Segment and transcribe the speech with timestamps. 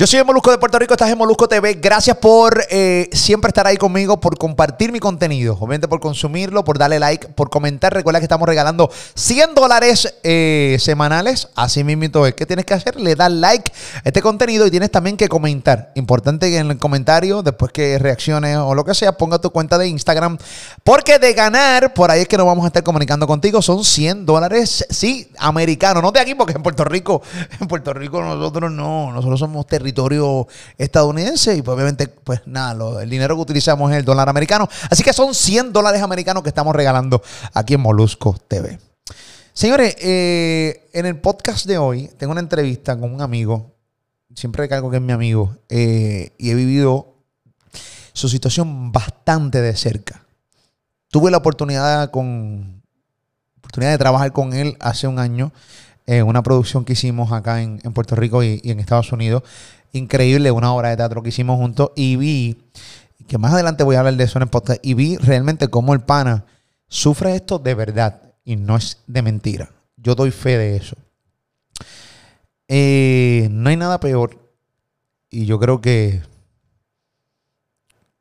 [0.00, 1.74] Yo soy el Molusco de Puerto Rico, estás en Molusco TV.
[1.74, 6.78] Gracias por eh, siempre estar ahí conmigo, por compartir mi contenido, obviamente por consumirlo, por
[6.78, 7.92] darle like, por comentar.
[7.92, 11.48] Recuerda que estamos regalando 100 dólares eh, semanales.
[11.54, 12.32] Así mismo es.
[12.32, 12.98] ¿Qué tienes que hacer?
[12.98, 15.92] Le das like a este contenido y tienes también que comentar.
[15.96, 19.76] Importante que en el comentario, después que reacciones o lo que sea, ponga tu cuenta
[19.76, 20.38] de Instagram.
[20.82, 23.60] Porque de ganar, por ahí es que nos vamos a estar comunicando contigo.
[23.60, 26.02] Son 100 dólares, sí, americanos.
[26.02, 27.20] No de aquí, porque en Puerto Rico,
[27.60, 30.46] en Puerto Rico nosotros no, nosotros somos territorios territorio
[30.78, 34.68] estadounidense y pues, obviamente, pues nada, el dinero que utilizamos es el dólar americano.
[34.88, 37.20] Así que son 100 dólares americanos que estamos regalando
[37.52, 38.78] aquí en Molusco TV.
[39.52, 43.74] Señores, eh, en el podcast de hoy tengo una entrevista con un amigo,
[44.34, 47.14] siempre recalco que es mi amigo, eh, y he vivido
[48.12, 50.24] su situación bastante de cerca.
[51.08, 52.80] Tuve la oportunidad con
[53.58, 55.52] oportunidad de trabajar con él hace un año
[56.06, 59.44] en una producción que hicimos acá en, Puerto Rico y, en Estados Unidos
[59.92, 62.62] increíble una obra de teatro que hicimos juntos y vi,
[63.26, 65.94] que más adelante voy a hablar de eso en el podcast, y vi realmente cómo
[65.94, 66.44] el pana
[66.88, 69.70] sufre esto de verdad y no es de mentira.
[69.96, 70.96] Yo doy fe de eso.
[72.68, 74.38] Eh, no hay nada peor
[75.28, 76.22] y yo creo que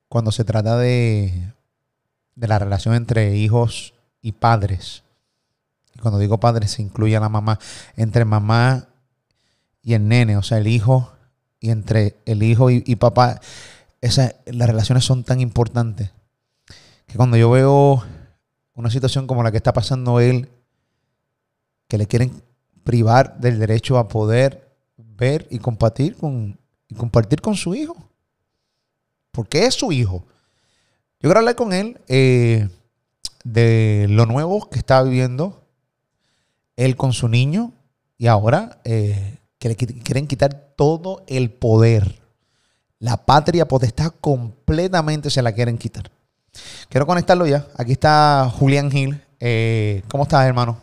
[0.07, 1.53] cuando se trata de,
[2.35, 5.03] de la relación entre hijos y padres,
[5.95, 7.59] y cuando digo padres se incluye a la mamá,
[7.95, 8.87] entre mamá
[9.81, 11.13] y el nene, o sea, el hijo
[11.59, 13.41] y entre el hijo y, papá,
[14.01, 16.11] las relaciones son tan importantes
[17.05, 18.03] que cuando yo veo
[18.75, 20.49] una situación como la que está pasando él,
[21.87, 22.43] que le quieren
[22.83, 26.57] privar del derecho a poder ver y compartir con,
[26.95, 27.97] compartir con su hijo.
[29.31, 30.23] Porque es su hijo.
[31.19, 32.69] Yo quiero hablar con él eh,
[33.43, 35.65] de lo nuevo que está viviendo
[36.77, 37.73] él con su niño
[38.17, 42.03] y ahora eh, que le quieren quitar todo el poder.
[42.99, 46.09] La patria potestad completamente se la quieren quitar.
[46.87, 47.65] Quiero conectarlo ya.
[47.77, 49.21] Aquí está Julián Gil.
[49.41, 50.79] Eh, ¿Cómo estás, hermano?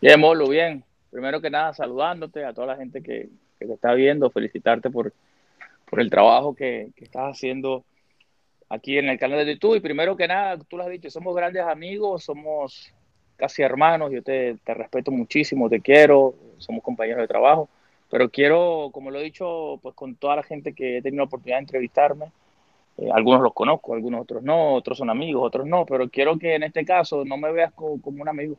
[0.00, 0.82] Bien, Molo, bien.
[1.12, 5.12] Primero que nada, saludándote a toda la gente que, te está viendo, felicitarte por,
[5.88, 7.84] por el trabajo que, estás haciendo
[8.68, 9.76] aquí en el canal de YouTube.
[9.76, 12.92] Y primero que nada, tú lo has dicho, somos grandes amigos, somos
[13.36, 17.68] casi hermanos, yo te, te respeto muchísimo, te quiero, somos compañeros de trabajo,
[18.12, 21.28] pero quiero, como lo he dicho, pues con toda la gente que he tenido la
[21.28, 22.26] oportunidad de entrevistarme,
[22.98, 26.54] eh, algunos los conozco, algunos otros no, otros son amigos, otros no, pero quiero que
[26.54, 28.56] en este caso no me veas como, un amigo,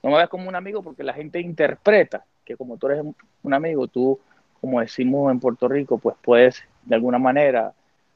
[0.00, 3.04] no me veas como un amigo porque la gente interpreta que como tú eres
[3.42, 4.20] un amigo, tú,
[4.60, 7.72] como decimos en Puerto Rico, pues puedes de alguna manera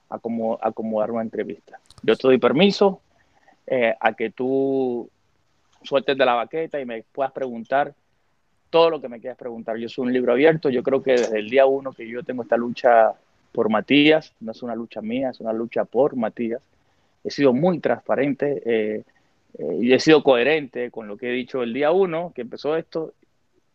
[0.09, 1.81] acomodar una entrevista.
[2.05, 3.01] Yo te doy permiso
[3.67, 5.11] eh, a que tú
[5.83, 7.95] sueltes de la baqueta y me puedas preguntar
[8.73, 9.77] todo lo que me quieras preguntar.
[9.77, 10.71] Yo soy un libro abierto.
[10.71, 13.13] Yo creo que desde el día uno que yo tengo esta lucha
[13.53, 16.63] por Matías, no es una lucha mía, es una lucha por Matías.
[17.23, 19.05] He sido muy transparente eh,
[19.59, 22.75] eh, y he sido coherente con lo que he dicho el día uno que empezó
[22.75, 23.13] esto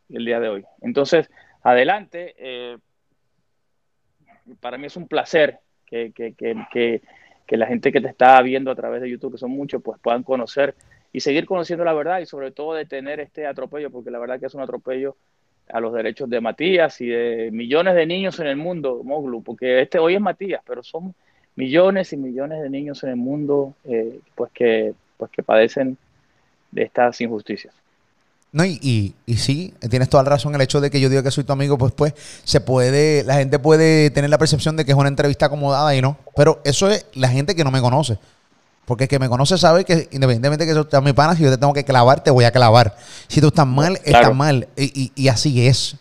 [0.10, 0.66] y el día de hoy.
[0.82, 1.30] Entonces,
[1.62, 2.34] adelante.
[2.40, 2.78] Eh,
[4.60, 7.02] para mí es un placer que, que, que,
[7.46, 10.00] que, la gente que te está viendo a través de YouTube, que son muchos, pues
[10.02, 10.76] puedan conocer
[11.14, 14.46] y seguir conociendo la verdad y sobre todo detener este atropello, porque la verdad que
[14.48, 15.16] es un atropello
[15.70, 19.82] a los derechos de Matías y de millones de niños en el mundo, Moglu, porque
[19.82, 21.14] este hoy es Matías, pero son
[21.56, 25.98] millones y millones de niños en el mundo eh, pues que pues que padecen
[26.72, 27.74] de estas injusticias.
[28.52, 30.56] No, y, y, sí, tienes toda la razón.
[30.56, 32.14] El hecho de que yo diga que soy tu amigo, pues, pues,
[32.44, 36.02] se puede, la gente puede tener la percepción de que es una entrevista acomodada y
[36.02, 36.18] no.
[36.36, 38.18] Pero eso es la gente que no me conoce.
[38.88, 41.50] Porque el que me conoce sabe que independientemente de que tú mi pana, si yo
[41.50, 42.96] te tengo que clavar, te voy a clavar.
[43.28, 44.70] Si tú estás mal, estás mal.
[44.78, 45.98] Y, así es.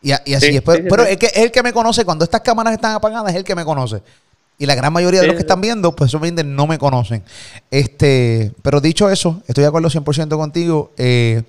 [0.00, 0.62] Y, así es.
[0.62, 3.54] Pero, es que el que me conoce, cuando estas cámaras están apagadas, es el que
[3.54, 4.00] me conoce.
[4.56, 7.22] Y la gran mayoría de los que están viendo, pues obviamente no me conocen.
[7.70, 10.92] Este, pero dicho eso, estoy de acuerdo 100% contigo.
[10.96, 11.42] Eh,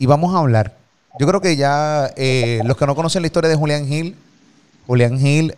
[0.00, 0.74] y vamos a hablar.
[1.20, 4.16] Yo creo que ya eh, los que no conocen la historia de Julián Gil,
[4.88, 5.54] Julián Gil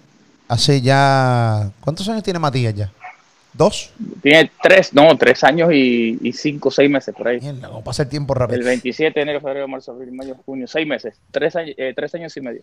[0.46, 1.70] hace ya...
[1.80, 2.92] ¿Cuántos años tiene Matías ya?
[3.56, 3.92] ¿Dos?
[4.22, 7.40] Tiene tres, no, tres años y, y cinco, seis meses por ahí.
[7.40, 8.58] Mierda, a pasa el tiempo rápido.
[8.58, 11.18] El 27 de enero, febrero, marzo, abril, mayo, junio, seis meses.
[11.30, 12.62] Tres, años, eh, tres años y medio.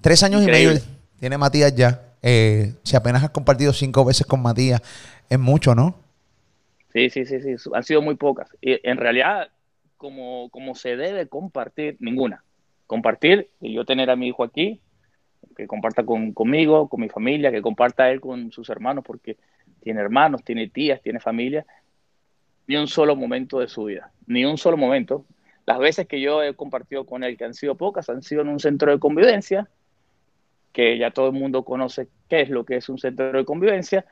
[0.00, 0.72] Tres años y medio
[1.20, 2.02] tiene Matías ya.
[2.20, 4.82] Eh, si apenas has compartido cinco veces con Matías,
[5.28, 5.94] es mucho, ¿no?
[6.92, 8.48] Sí, sí, sí, sí, han sido muy pocas.
[8.60, 9.48] Y en realidad,
[9.96, 12.42] como, como se debe compartir, ninguna.
[12.86, 14.80] Compartir, y yo tener a mi hijo aquí,
[15.56, 19.36] que comparta con, conmigo, con mi familia, que comparta él con sus hermanos, porque
[19.84, 21.64] tiene hermanos, tiene tías, tiene familia,
[22.66, 25.26] ni un solo momento de su vida, ni un solo momento.
[25.66, 28.48] Las veces que yo he compartido con él, que han sido pocas, han sido en
[28.48, 29.68] un centro de convivencia,
[30.72, 34.06] que ya todo el mundo conoce qué es lo que es un centro de convivencia,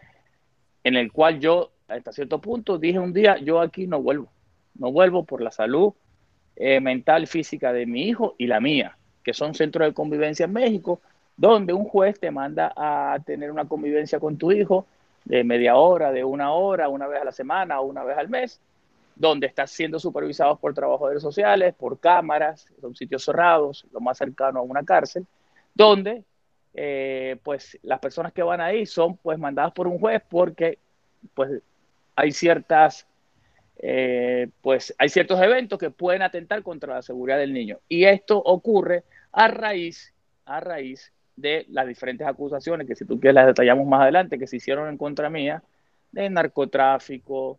[0.85, 4.29] en el cual yo, hasta cierto punto, dije un día, yo aquí no vuelvo,
[4.75, 5.95] no vuelvo por la salud
[6.57, 10.53] eh, mental, física de mi hijo y la mía, que son centros de convivencia en
[10.53, 11.01] México,
[11.35, 14.87] donde un juez te manda a tener una convivencia con tu hijo
[15.39, 18.29] de media hora, de una hora, una vez a la semana o una vez al
[18.29, 18.61] mes,
[19.17, 24.61] donde estás siendo supervisados por trabajadores sociales, por cámaras, son sitios cerrados, lo más cercano
[24.61, 25.27] a una cárcel,
[25.73, 26.25] donde
[26.75, 30.79] eh, pues las personas que van ahí son pues mandadas por un juez porque
[31.33, 31.63] pues
[32.15, 33.07] hay ciertas
[33.79, 37.79] eh, pues hay ciertos eventos que pueden atentar contra la seguridad del niño.
[37.89, 40.13] Y esto ocurre a raíz
[40.45, 44.47] a raíz de las diferentes acusaciones que si tú quieres las detallamos más adelante que
[44.47, 45.63] se hicieron en contra mía
[46.13, 47.59] de narcotráfico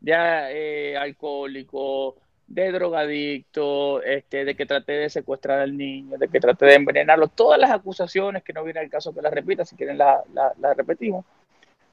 [0.00, 2.16] de eh, alcohólico
[2.46, 7.28] de drogadicto, este, de que traté de secuestrar al niño, de que traté de envenenarlo,
[7.28, 10.74] todas las acusaciones, que no viene el caso que las repita, si quieren las la,
[10.74, 11.24] repetimos,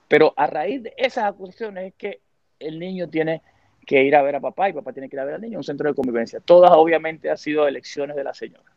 [0.07, 2.19] pero a raíz de esas acusaciones es que
[2.59, 3.41] el niño tiene
[3.85, 5.57] que ir a ver a papá y papá tiene que ir a ver al niño
[5.57, 6.39] un centro de convivencia.
[6.41, 8.71] Todas obviamente han sido elecciones de la señora.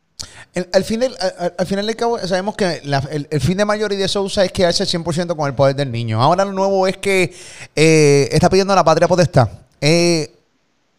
[0.73, 1.17] Al, final,
[1.59, 4.85] al, final del cabo, sabemos que el, fin de Mayor y de Sousa es quedarse
[4.85, 6.23] 100% con el poder del niño.
[6.23, 7.35] Ahora lo nuevo es que
[7.75, 9.49] eh, está pidiendo la patria potestad.
[9.81, 10.33] Eh,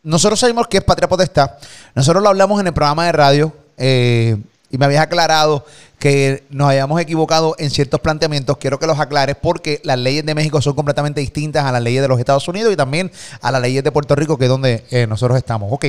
[0.03, 1.51] nosotros sabemos que es patria potestad.
[1.93, 4.35] Nosotros lo hablamos en el programa de radio eh,
[4.69, 5.65] y me habías aclarado
[5.99, 8.57] que nos habíamos equivocado en ciertos planteamientos.
[8.57, 12.01] Quiero que los aclares porque las leyes de México son completamente distintas a las leyes
[12.01, 13.09] de los Estados Unidos y también
[13.41, 15.71] a las leyes de Puerto Rico, que es donde nosotros estamos.
[15.71, 15.85] Ok,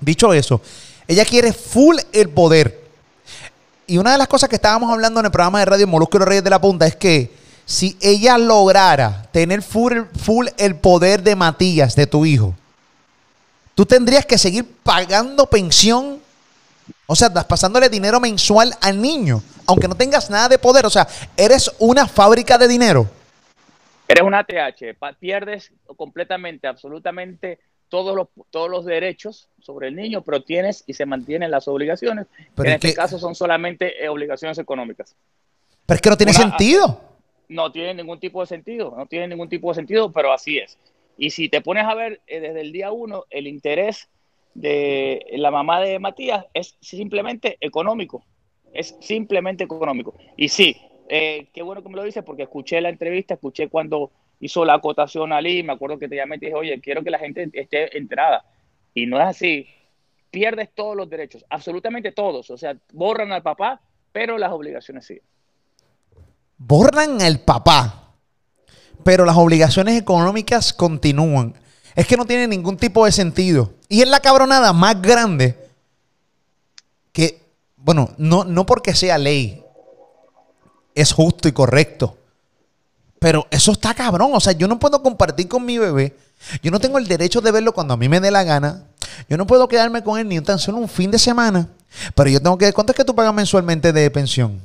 [0.00, 0.60] dicho eso,
[1.06, 2.82] ella quiere full el poder.
[3.86, 6.20] Y una de las cosas que estábamos hablando en el programa de radio Molusco y
[6.20, 7.30] los Reyes de la Punta es que
[7.66, 12.54] si ella lograra tener full, full el poder de Matías, de tu hijo,
[13.74, 16.20] tú tendrías que seguir pagando pensión,
[17.06, 21.06] o sea, pasándole dinero mensual al niño, aunque no tengas nada de poder, o sea,
[21.36, 23.08] eres una fábrica de dinero.
[24.06, 27.58] Eres una ATH, pierdes completamente, absolutamente
[27.88, 32.26] todos los, todos los derechos sobre el niño, pero tienes y se mantienen las obligaciones.
[32.56, 35.16] en este caso son solamente eh, obligaciones económicas.
[35.86, 37.00] Pero es que no tiene sentido.
[37.48, 40.78] No tiene ningún tipo de sentido, no tiene ningún tipo de sentido, pero así es.
[41.16, 44.08] Y si te pones a ver eh, desde el día uno, el interés
[44.54, 48.24] de la mamá de Matías es simplemente económico.
[48.72, 50.14] Es simplemente económico.
[50.36, 50.76] Y sí,
[51.08, 54.10] eh, qué bueno que me lo dices porque escuché la entrevista, escuché cuando
[54.40, 57.10] hizo la acotación Ali, me acuerdo que te llamé y te dije, oye, quiero que
[57.10, 58.44] la gente esté enterada.
[58.94, 59.66] Y no es así.
[60.30, 62.50] Pierdes todos los derechos, absolutamente todos.
[62.50, 63.80] O sea, borran al papá,
[64.12, 65.22] pero las obligaciones siguen.
[66.58, 68.04] Borran al papá
[69.04, 71.54] pero las obligaciones económicas continúan.
[71.94, 73.72] Es que no tiene ningún tipo de sentido.
[73.88, 75.56] Y es la cabronada más grande
[77.12, 77.40] que,
[77.76, 79.62] bueno, no, no porque sea ley,
[80.94, 82.16] es justo y correcto.
[83.24, 84.32] Pero eso está cabrón.
[84.34, 86.12] O sea, yo no puedo compartir con mi bebé.
[86.62, 88.84] Yo no tengo el derecho de verlo cuando a mí me dé la gana.
[89.30, 91.70] Yo no puedo quedarme con él ni tan solo un fin de semana.
[92.14, 92.70] Pero yo tengo que...
[92.74, 94.60] ¿Cuánto es que tú pagas mensualmente de pensión?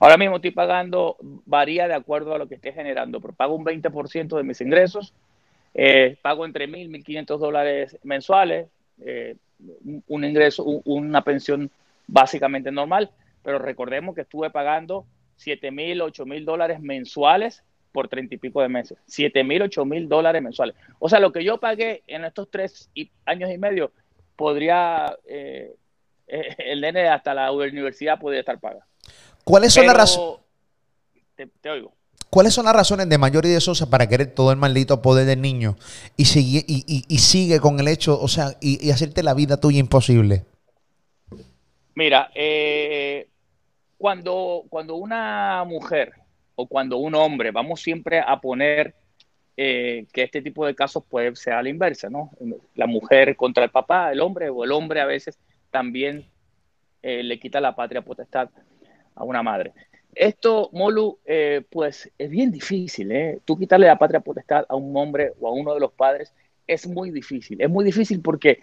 [0.00, 1.16] Ahora mismo estoy pagando,
[1.46, 5.12] varía de acuerdo a lo que esté generando, pero pago un 20% de mis ingresos,
[5.72, 8.66] eh, pago entre 1.000 y 1.500 dólares mensuales,
[9.00, 9.36] eh,
[10.08, 11.70] un ingreso, una pensión
[12.08, 13.10] básicamente normal,
[13.44, 15.04] pero recordemos que estuve pagando
[15.44, 18.98] 7.000, 8.000 dólares mensuales por 30 y pico de meses.
[19.08, 20.76] 7.000, 8.000 dólares mensuales.
[20.98, 22.90] O sea, lo que yo pagué en estos tres
[23.24, 23.92] años y medio,
[24.36, 25.74] podría, eh,
[26.26, 28.84] el nene hasta la universidad podría estar pagando.
[29.44, 30.40] ¿Cuáles son las razones?
[32.28, 35.26] ¿Cuáles son las razones de Mayor y de Sosa para querer todo el maldito poder
[35.26, 35.76] del niño
[36.16, 40.44] y sigue, y, sigue con el hecho, o sea, y, hacerte la vida tuya imposible?
[41.94, 43.29] Mira, eh,
[44.00, 46.14] cuando, cuando una mujer
[46.54, 48.94] o cuando un hombre, vamos siempre a poner
[49.58, 52.30] eh, que este tipo de casos puede ser a la inversa, ¿no?
[52.76, 55.38] La mujer contra el papá, el hombre, o el hombre a veces
[55.70, 56.24] también
[57.02, 58.48] eh, le quita la patria potestad
[59.14, 59.74] a una madre.
[60.14, 63.40] Esto, Molu, eh, pues es bien difícil, ¿eh?
[63.44, 66.32] Tú quitarle la patria potestad a un hombre o a uno de los padres
[66.66, 67.60] es muy difícil.
[67.60, 68.60] Es muy difícil porque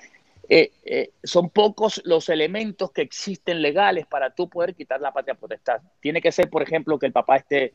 [0.50, 5.36] eh, eh, son pocos los elementos que existen legales para tú poder quitar la patria
[5.36, 5.82] potestad.
[6.00, 7.74] Tiene que ser, por ejemplo, que el papá esté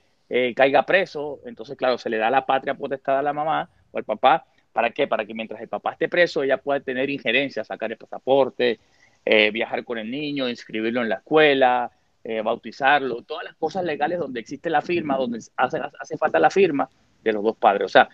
[0.56, 4.04] caiga preso, entonces, claro, se le da la patria potestad a la mamá o al
[4.04, 4.46] papá.
[4.72, 5.06] ¿Para qué?
[5.06, 8.80] Para que mientras el papá esté preso, ella pueda tener injerencia, sacar el pasaporte,
[9.24, 11.90] eh, viajar con el niño, inscribirlo en la escuela,
[12.24, 16.48] eh, bautizarlo, todas las cosas legales donde existe la firma, donde hace, hace falta la
[16.48, 16.88] firma
[17.22, 17.84] de los dos padres.
[17.84, 18.08] O sea,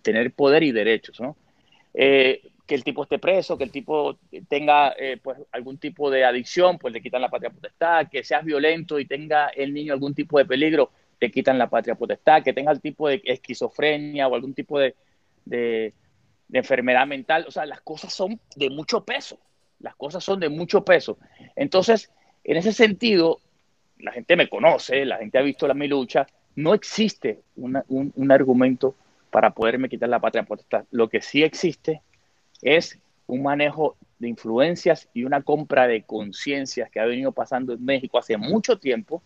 [0.00, 1.36] tener poder y derechos, ¿no?
[2.68, 6.78] Eh, que el tipo esté preso, que el tipo tenga pues, algún tipo de adicción,
[6.78, 10.38] pues le quitan la patria potestad, que seas violento y tenga el niño algún tipo
[10.38, 14.54] de peligro, te quitan la patria potestad, que tenga el tipo de esquizofrenia o algún
[14.54, 14.94] tipo de,
[15.44, 15.94] de,
[16.52, 17.44] enfermedad mental.
[17.48, 19.38] O sea, las cosas son de mucho peso.
[19.80, 21.18] Las cosas son de mucho peso.
[21.56, 22.10] Entonces,
[22.44, 23.40] en ese sentido,
[23.98, 26.26] la gente me conoce, la gente ha visto la, mi lucha.
[26.54, 28.94] No existe un, un argumento
[29.30, 30.84] para poderme quitar la patria potestad.
[30.90, 32.02] Lo que sí existe
[32.62, 37.84] es un manejo de influencias y una compra de conciencias que ha venido pasando en
[37.84, 39.22] México hace mucho tiempo.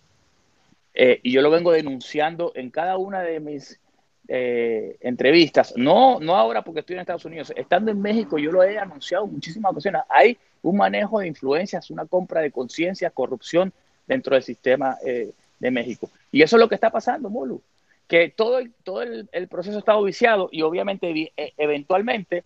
[0.95, 3.81] Eh, y yo lo vengo denunciando en cada una de mis
[4.29, 8.63] eh, entrevistas, no, no ahora porque estoy en Estados Unidos, estando en México yo lo
[8.63, 13.73] he anunciado muchísimas ocasiones, hay un manejo de influencias, una compra de conciencia, corrupción
[14.07, 16.11] dentro del sistema eh, de México.
[16.31, 17.63] Y eso es lo que está pasando, Molu,
[18.07, 22.45] que todo, el, todo el, proceso está viciado y obviamente eventualmente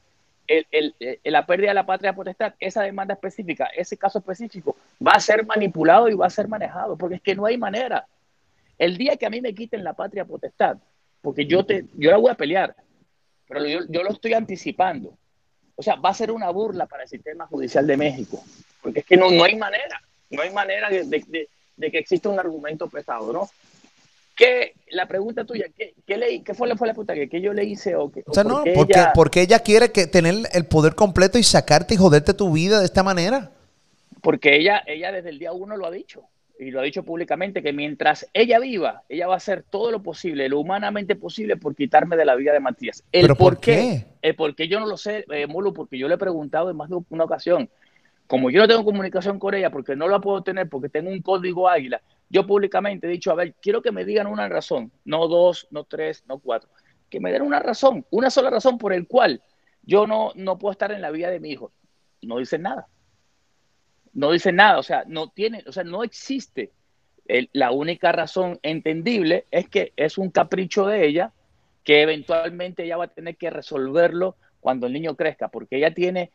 [0.48, 5.20] el, la pérdida de la patria potestad, esa demanda específica, ese caso específico, va a
[5.20, 8.06] ser manipulado y va a ser manejado, porque es que no hay manera.
[8.78, 10.78] El día que a mí me quiten la patria potestad,
[11.22, 12.74] porque yo, te, yo la voy a pelear,
[13.48, 15.16] pero yo, yo lo estoy anticipando.
[15.76, 18.42] O sea, va a ser una burla para el sistema judicial de México,
[18.82, 20.00] porque es que no, no hay manera,
[20.30, 23.50] no hay manera de, de, de, que exista un argumento pesado, ¿no?
[24.36, 27.14] ¿Qué, la pregunta tuya, ¿qué, qué, leí, qué fue, fue la pregunta?
[27.14, 27.96] ¿Qué, yo le hice?
[27.96, 29.12] O, o sea, no, porque, ella...
[29.14, 32.84] porque ella quiere que tener el poder completo y sacarte y joderte tu vida de
[32.84, 33.50] esta manera.
[34.20, 36.28] Porque ella, ella desde el día uno lo ha dicho
[36.58, 40.02] y lo ha dicho públicamente, que mientras ella viva, ella va a hacer todo lo
[40.02, 43.04] posible, lo humanamente posible, por quitarme de la vida de Matías.
[43.12, 44.04] El ¿Pero por qué?
[44.22, 46.76] El por qué yo no lo sé, eh, Molo, porque yo le he preguntado en
[46.76, 47.68] más de una ocasión.
[48.26, 51.22] Como yo no tengo comunicación con ella, porque no la puedo tener, porque tengo un
[51.22, 55.28] código águila, yo públicamente he dicho, a ver, quiero que me digan una razón, no
[55.28, 56.68] dos, no tres, no cuatro,
[57.08, 59.42] que me den una razón, una sola razón por el cual
[59.82, 61.72] yo no, no puedo estar en la vida de mi hijo.
[62.22, 62.88] No dicen nada
[64.16, 66.72] no dice nada, o sea, no tiene, o sea, no existe.
[67.52, 71.32] la única razón entendible es que es un capricho de ella
[71.84, 76.30] que eventualmente ella va a tener que resolverlo cuando el niño crezca, porque ella tiene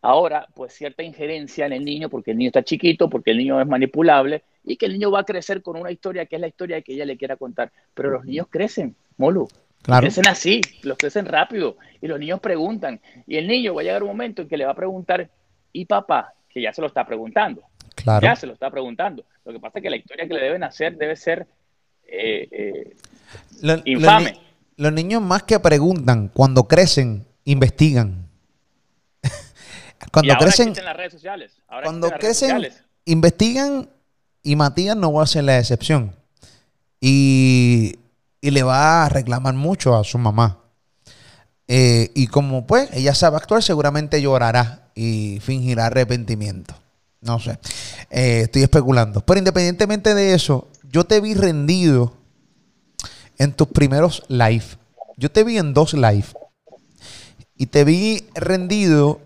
[0.00, 3.60] ahora pues cierta injerencia en el niño, porque el niño está chiquito, porque el niño
[3.60, 6.48] es manipulable y que el niño va a crecer con una historia que es la
[6.48, 7.72] historia que ella le quiera contar.
[7.94, 9.48] Pero los niños crecen, Molu.
[9.82, 13.00] Crecen así, los crecen rápido y los niños preguntan.
[13.26, 15.30] Y el niño va a llegar un momento en que le va a preguntar,
[15.72, 16.34] ¿y papá?
[16.48, 17.62] que ya se lo está preguntando.
[17.94, 18.26] Claro.
[18.26, 19.24] Ya se lo está preguntando.
[19.44, 21.46] Lo que pasa es que la historia que le deben hacer debe ser
[22.04, 22.48] eh,
[23.62, 24.38] eh, infame.
[24.76, 28.28] los niños más que preguntan, cuando crecen, investigan.
[30.12, 31.60] cuando crecen, las redes sociales.
[31.82, 32.68] cuando crecen,
[33.04, 33.90] investigan
[34.48, 36.16] y Matías no va a ser la excepción.
[37.02, 37.98] Y,
[38.40, 40.60] y le va a reclamar mucho a su mamá.
[41.66, 46.74] Eh, y como pues ella sabe actuar, seguramente llorará y fingirá arrepentimiento.
[47.20, 47.58] No sé.
[48.08, 49.20] Eh, estoy especulando.
[49.20, 52.14] Pero independientemente de eso, yo te vi rendido
[53.36, 54.64] en tus primeros live.
[55.18, 56.28] Yo te vi en dos live.
[57.54, 59.20] Y te vi rendido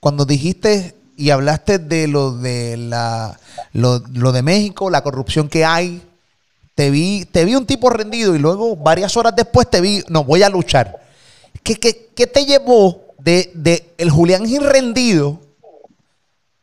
[0.00, 3.38] cuando dijiste y hablaste de lo de la
[3.72, 6.02] lo, de México, la corrupción que hay.
[6.74, 10.24] Te vi, te vi un tipo rendido y luego varias horas después te vi, no,
[10.24, 11.00] voy a luchar.
[11.62, 15.40] ¿Qué, qué, qué te llevó de, el Julián Gil rendido,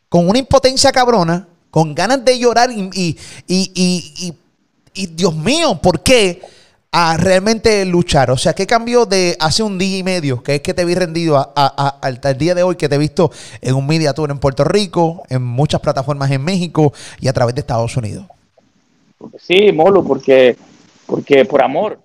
[0.10, 3.18] con una impotencia cabrona, con ganas de llorar y,
[3.48, 6.42] y, Dios mío, ¿por qué?
[6.94, 8.32] A realmente luchar.
[8.32, 10.94] O sea, ¿qué cambió de hace un día y medio, que es que te vi
[10.94, 13.32] rendido, a, al día de hoy que te he visto
[13.62, 17.56] en un media tour en Puerto Rico, en muchas plataformas en México y a través
[17.56, 18.26] de Estados Unidos?
[19.40, 20.58] Sí, Molo, porque,
[21.06, 22.00] porque por amor,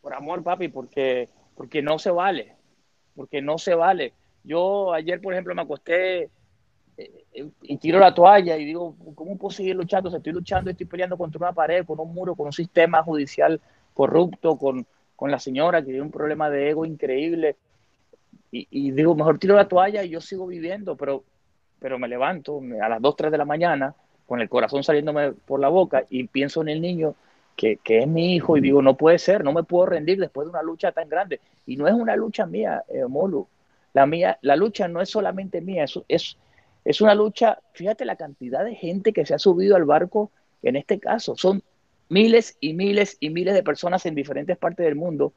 [0.00, 2.54] por amor, papi, porque, porque no se vale
[3.14, 4.12] porque no se vale.
[4.42, 6.28] Yo ayer, por ejemplo, me acosté
[6.96, 10.10] eh, y tiro la toalla y digo, ¿cómo puedo seguir luchando?
[10.10, 13.60] O estoy luchando, estoy peleando contra una pared, con un muro, con un sistema judicial
[13.94, 14.86] corrupto, con,
[15.16, 17.56] con la señora que tiene un problema de ego increíble.
[18.56, 21.24] Y, digo, mejor tiro la toalla y yo sigo viviendo, pero,
[21.80, 23.94] pero me levanto a las 2, 3 de la mañana
[24.26, 27.16] con el corazón saliéndome por la boca y pienso en el niño
[27.56, 30.50] que, es mi hijo y digo, no puede ser, no me puedo rendir después de
[30.50, 31.40] una lucha tan grande.
[31.66, 33.48] Y no es una lucha mía, eh, Molu.
[33.92, 36.36] La, mía, la lucha no es solamente mía, es, es,
[36.84, 40.30] es una lucha, fíjate la cantidad de gente que se ha subido al barco
[40.62, 41.36] en este caso.
[41.36, 41.62] Son
[42.08, 45.32] miles y miles y miles de personas en diferentes partes del mundo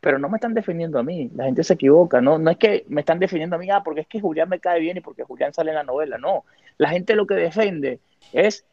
[0.00, 1.30] pero no me están defendiendo a mí.
[1.34, 2.20] La gente se equivoca.
[2.20, 4.58] No, no es que me están defendiendo a mí, ah, porque es que Julián me
[4.58, 6.16] cae bien y porque Julián sale en la novela.
[6.18, 6.44] No.
[6.78, 8.00] La gente lo que defiende
[8.32, 8.64] es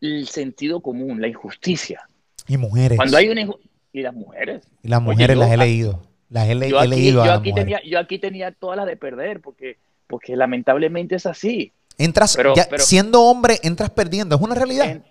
[0.00, 2.08] el sentido común, la injusticia.
[2.48, 2.96] Y mujeres.
[2.96, 3.46] Cuando hay una
[3.92, 4.66] y las mujeres.
[4.82, 6.02] Y las mujeres las he leído.
[6.30, 7.24] Las he, yo aquí, leído.
[7.26, 11.72] Yo aquí, tenía, yo aquí tenía todas las de perder, porque, porque lamentablemente es así.
[11.98, 12.38] Entras,
[12.78, 14.36] siendo hombre, entras perdiendo.
[14.36, 15.02] Es una realidad.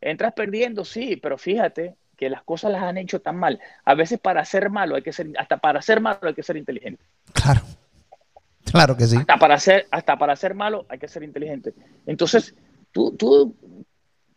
[0.00, 3.60] Entras perdiendo, sí, pero fíjate que las cosas las han hecho tan mal.
[3.84, 6.56] A veces para ser malo hay que ser, hasta para ser malo hay que ser
[6.56, 7.02] inteligente.
[7.32, 7.62] Claro.
[8.70, 9.16] Claro que sí.
[9.16, 11.74] Hasta para ser, hasta para ser malo hay que ser inteligente.
[12.06, 12.54] Entonces,
[12.92, 13.56] tú, tú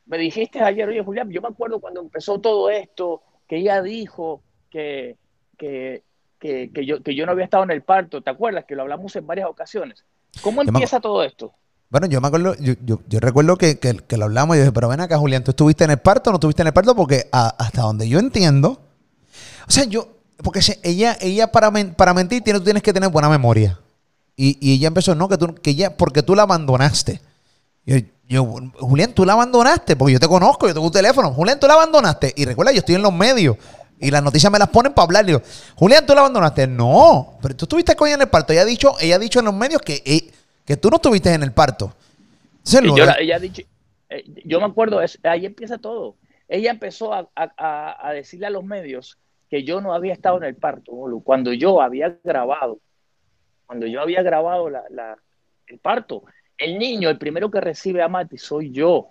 [0.06, 4.42] me dijiste ayer, oye, Julián, yo me acuerdo cuando empezó todo esto, que ella dijo
[4.70, 5.18] que,
[5.58, 6.04] que,
[6.40, 8.22] que, yo, que yo no había estado en el parto.
[8.22, 8.66] ¿Te acuerdas?
[8.66, 10.06] Que lo hablamos en varias ocasiones.
[10.42, 11.54] ¿Cómo empieza todo esto?
[11.94, 15.00] Bueno, yo me acuerdo, yo, yo, recuerdo que, que, lo hablamos y dije, pero ven
[15.00, 16.96] acá, Julián, ¿tú estuviste en el parto o no estuviste en el parto?
[16.96, 18.82] Porque hasta donde yo entiendo,
[19.68, 20.08] o sea, yo,
[20.38, 23.80] porque ella, ella para, para mentir tiene, tú tienes que tener buena memoria.
[24.36, 27.22] Y, y ella empezó, no, que tú, que ella, porque tú la abandonaste.
[27.86, 27.98] Yo,
[28.28, 31.32] yo, Julián, tú la abandonaste, porque yo te conozco, yo tengo un teléfono.
[31.32, 32.34] Julián, tú la abandonaste.
[32.36, 33.56] Y recuerda, yo estoy en los medios.
[34.00, 35.44] Y las noticias me las ponen para hablar.
[35.76, 36.66] Julián, tú la abandonaste.
[36.66, 38.52] No, pero tú estuviste con ella en el parto.
[38.52, 40.33] Ella ha dicho, ella ha dicho en los medios que eh,
[40.66, 41.94] que tú no estuviste en el parto.
[42.66, 43.64] yo, ella dicho,
[44.10, 46.16] eh, yo me acuerdo, ahí empieza todo.
[46.48, 49.18] Ella empezó a, decirle a los medios
[49.50, 50.92] que yo no había estado en el parto,
[51.24, 52.80] cuando yo había grabado,
[53.66, 56.24] cuando yo había grabado el parto.
[56.58, 59.10] El niño, el primero que recibe a Mati, soy yo.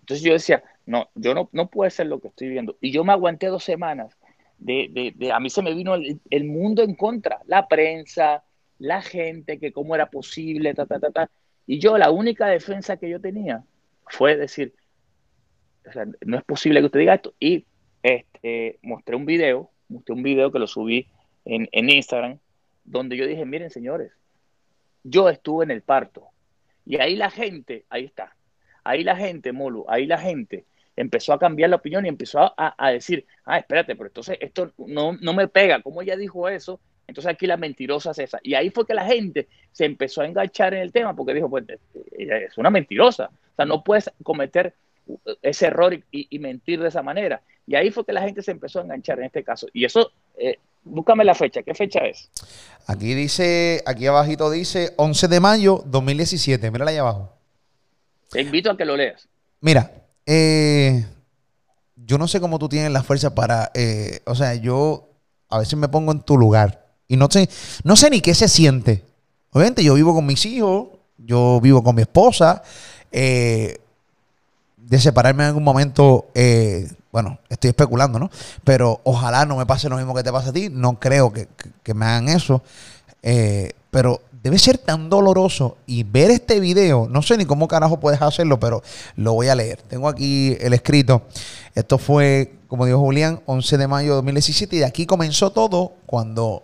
[0.00, 2.76] Entonces yo decía, no, yo no, no puede ser lo que estoy viendo.
[2.80, 4.16] Y yo me aguanté dos semanas.
[4.58, 8.42] De, de, a mí se me vino el, mundo en contra, la prensa,
[8.78, 11.30] la gente, que cómo era posible, ta, ta, ta, ta.
[11.66, 13.64] Y yo la única defensa que yo tenía
[14.06, 14.74] fue decir,
[16.24, 17.34] no es posible que usted diga esto.
[17.40, 17.66] Y
[18.02, 21.08] este, mostré un video, mostré un video que lo subí
[21.44, 22.38] en, en Instagram,
[22.84, 24.12] donde yo dije, miren señores,
[25.02, 26.28] yo estuve en el parto.
[26.84, 28.36] Y ahí la gente, ahí está,
[28.84, 32.74] ahí la gente, Molu, ahí la gente empezó a cambiar la opinión y empezó a,
[32.78, 36.80] a, decir, ah, espérate, pero entonces esto no, no me pega, ¿cómo ella dijo eso?
[37.06, 38.40] Entonces aquí la mentirosa es esa.
[38.42, 41.48] Y ahí fue que la gente se empezó a enganchar en el tema porque dijo,
[41.48, 41.64] pues
[42.18, 43.26] ella es una mentirosa.
[43.26, 44.74] O sea, no puedes cometer
[45.42, 47.40] ese error y, mentir de esa manera.
[47.66, 49.68] Y ahí fue que la gente se empezó a enganchar en este caso.
[49.72, 51.62] Y eso, eh, búscame la fecha.
[51.62, 52.28] ¿Qué fecha es?
[52.86, 56.70] Aquí dice, aquí abajito dice 11 de mayo 2017.
[56.70, 57.32] Mírala ahí abajo.
[58.30, 59.28] Te invito a que lo leas.
[59.60, 59.90] Mira,
[60.26, 61.04] eh,
[61.94, 65.08] yo no sé cómo tú tienes la fuerza para, eh, o sea, yo
[65.48, 67.48] a veces me pongo en tu lugar y no sé,
[67.84, 69.04] no sé ni qué se siente.
[69.52, 70.88] Obviamente yo vivo con mis hijos,
[71.18, 72.62] yo vivo con mi esposa.
[73.12, 73.78] Eh,
[74.76, 78.30] de separarme en algún momento, eh, bueno, estoy especulando, ¿no?
[78.62, 80.68] Pero ojalá no me pase lo mismo que te pasa a ti.
[80.70, 81.48] No creo que,
[81.94, 82.62] me hagan eso.
[83.22, 87.98] Eh, pero debe ser tan doloroso y ver este video, no sé ni cómo carajo
[87.98, 88.82] puedes hacerlo, pero
[89.16, 89.82] lo voy a leer.
[89.82, 91.22] Tengo aquí el escrito.
[91.74, 95.94] Esto fue, como dijo Julián, 11 de mayo de 2017 y de aquí comenzó todo
[96.06, 96.62] cuando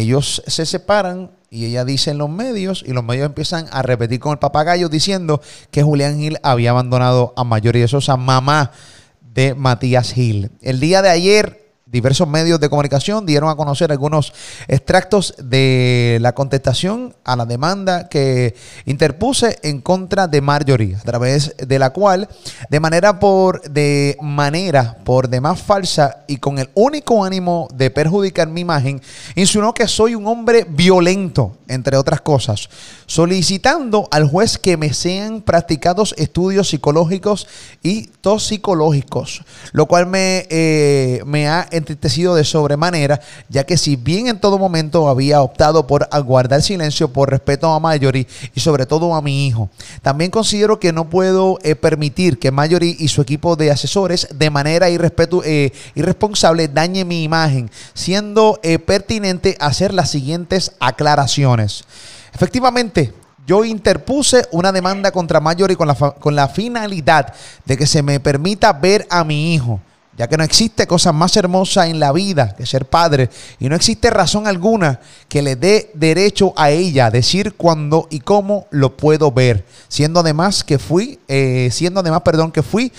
[0.00, 4.18] ellos se separan y ella dice en los medios y los medios empiezan a repetir
[4.18, 8.72] con el papagayo diciendo que Julián Gil había abandonado a Mayoría de Sosa, mamá
[9.20, 10.50] de Matías Gil.
[10.62, 11.63] El día de ayer
[11.94, 14.32] diversos medios de comunicación dieron a conocer algunos
[14.66, 21.54] extractos de la contestación a la demanda que interpuse en contra de Marjorie, a través
[21.56, 22.28] de la cual,
[22.68, 28.48] de manera por de manera por demás falsa y con el único ánimo de perjudicar
[28.48, 29.00] mi imagen,
[29.36, 32.68] insinuó que soy un hombre violento, entre otras cosas,
[33.06, 37.46] solicitando al juez que me sean practicados estudios psicológicos
[37.84, 44.28] y toxicológicos, lo cual me, eh, me ha entristecido de sobremanera, ya que si bien
[44.28, 49.14] en todo momento había optado por aguardar silencio por respeto a Mayori y sobre todo
[49.14, 49.68] a mi hijo,
[50.02, 54.50] también considero que no puedo eh, permitir que Mayori y su equipo de asesores de
[54.50, 61.84] manera irrespetu eh, irresponsable dañe mi imagen, siendo eh, pertinente hacer las siguientes aclaraciones.
[62.32, 63.12] Efectivamente,
[63.46, 67.34] yo interpuse una demanda contra Mayori con la, con la finalidad
[67.66, 69.80] de que se me permita ver a mi hijo
[70.16, 73.76] ya que no existe cosa más hermosa en la vida que ser padre y no
[73.76, 79.32] existe razón alguna que le dé derecho a ella decir cuándo y cómo lo puedo
[79.32, 82.92] ver, siendo además que fui, eh, siendo además, perdón, que fui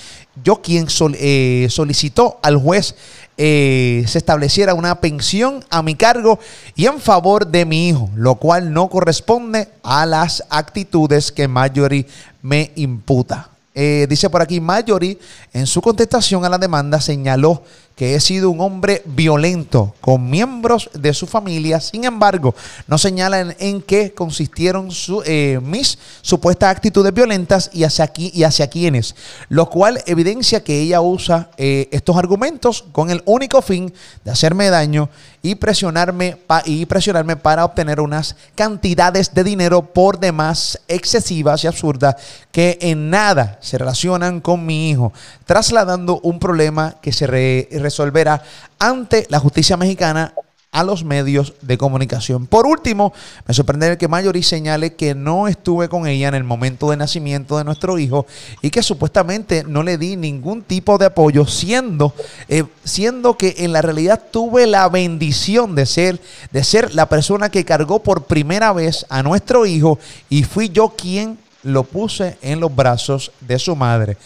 [0.43, 2.95] yo quien eh, solicitó al juez
[3.37, 6.39] eh, se estableciera una pensión a mi cargo
[6.75, 12.07] y en favor de mi hijo, lo cual no corresponde a las actitudes que Marjorie
[12.41, 13.49] me imputa.
[13.75, 15.19] Eh, dice por aquí, Marjorie,
[15.53, 17.61] en su contestación a la demanda, señaló
[17.95, 21.79] que he sido un hombre violento con miembros de su familia.
[21.79, 22.53] Sin embargo,
[22.87, 28.43] no señalan en qué consistieron su- eh, mis supuestas actitudes violentas y hacia, aquí, y
[28.43, 29.15] hacia quienes,
[29.47, 33.93] lo cual evidencia que ella usa eh, estos argumentos con el único fin
[34.25, 35.09] de hacerme daño
[35.45, 42.15] y presionarme, y presionarme para obtener unas cantidades de dinero por demás excesivas y absurdas
[42.51, 45.13] que en nada se relacionan con mi hijo,
[45.45, 48.41] trasladando un problema que se re- resolverá
[48.79, 50.33] ante la justicia mexicana
[50.75, 52.47] a los medios de comunicación.
[52.47, 53.13] Por último,
[53.47, 57.57] me sorprende que Mayori señale que no estuve con ella en el momento de nacimiento
[57.57, 58.27] de nuestro hijo
[58.61, 62.13] y que supuestamente no le di ningún tipo de apoyo, siendo,
[62.49, 66.19] eh, siendo que en la realidad tuve la bendición de ser,
[66.51, 69.97] de ser la persona que cargó por primera vez a nuestro hijo
[70.29, 74.17] y fui yo quien lo puse en los brazos de su madre.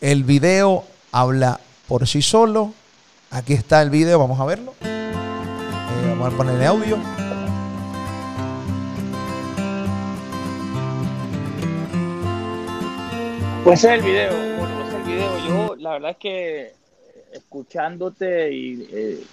[0.00, 2.72] El video habla por sí solo.
[3.32, 4.72] Aquí está el video, vamos a verlo.
[6.18, 6.96] Vamos a ponerle audio.
[13.64, 15.38] Pues es el video, bueno, ese es el video.
[15.46, 16.74] Yo, la verdad es que eh,
[17.34, 19.24] escuchándote y eh,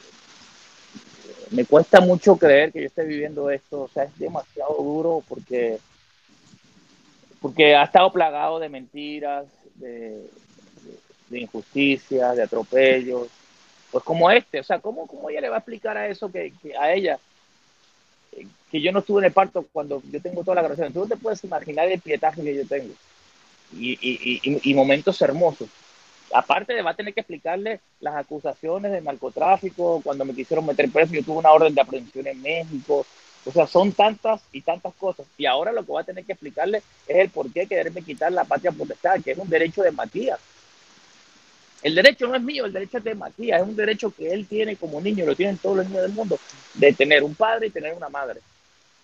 [1.51, 3.83] me cuesta mucho creer que yo esté viviendo esto.
[3.83, 5.79] O sea, es demasiado duro porque,
[7.39, 10.27] porque ha estado plagado de mentiras, de
[11.31, 13.29] injusticias, de atropellos.
[13.93, 16.51] Pues como este, o sea, ¿cómo, cómo ella le va a explicar a eso que,
[16.63, 17.19] que a ella
[18.31, 20.91] eh, que yo no estuve en el parto cuando yo tengo toda la grabación?
[20.91, 22.91] Tú no te puedes imaginar el pietaje que yo tengo
[23.71, 25.69] y, y, y, y momentos hermosos.
[26.33, 30.89] Aparte de va a tener que explicarle las acusaciones de narcotráfico, cuando me quisieron meter
[30.89, 33.05] preso, yo tuve una orden de aprehensión en México.
[33.45, 35.27] O sea, son tantas y tantas cosas.
[35.37, 38.31] Y ahora lo que va a tener que explicarle es el por qué quererme quitar
[38.31, 40.39] la patria potestad, que es un derecho de Matías.
[41.83, 44.47] El derecho no es mío, el derecho es de Matías, es un derecho que él
[44.47, 46.39] tiene como niño, lo tienen todos los niños del mundo,
[46.75, 48.39] de tener un padre y tener una madre.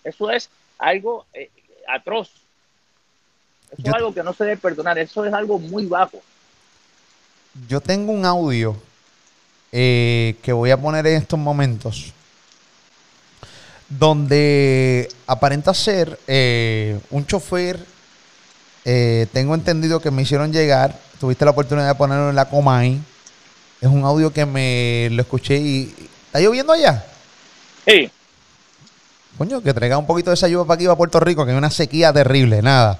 [0.04, 1.50] Eso es algo eh,
[1.88, 2.30] atroz.
[3.72, 6.22] Eso Yo- es algo que no se debe perdonar, eso es algo muy bajo.
[7.68, 8.76] Yo tengo un audio
[9.74, 12.14] eh, que voy a poner en estos momentos
[13.90, 17.80] donde aparenta ser eh, un chofer.
[18.92, 20.98] Eh, tengo entendido que me hicieron llegar.
[21.20, 23.00] Tuviste la oportunidad de ponerlo en la Comay.
[23.82, 25.94] Es un audio que me lo escuché y.
[26.26, 27.06] ¿Está lloviendo allá?
[27.86, 28.10] Sí,
[29.38, 31.58] Coño, que traiga un poquito de esa lluvia para aquí, para Puerto Rico, que hay
[31.58, 33.00] una sequía terrible, nada.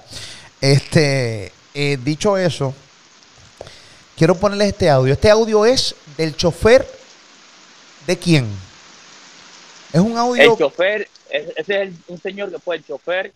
[0.60, 2.72] Este, eh, dicho eso,
[4.16, 5.12] quiero ponerles este audio.
[5.12, 6.86] Este audio es del chofer
[8.06, 8.46] de quién?
[9.92, 10.52] Es un audio.
[10.52, 13.32] el chofer, es- ese es el- un señor que fue el chofer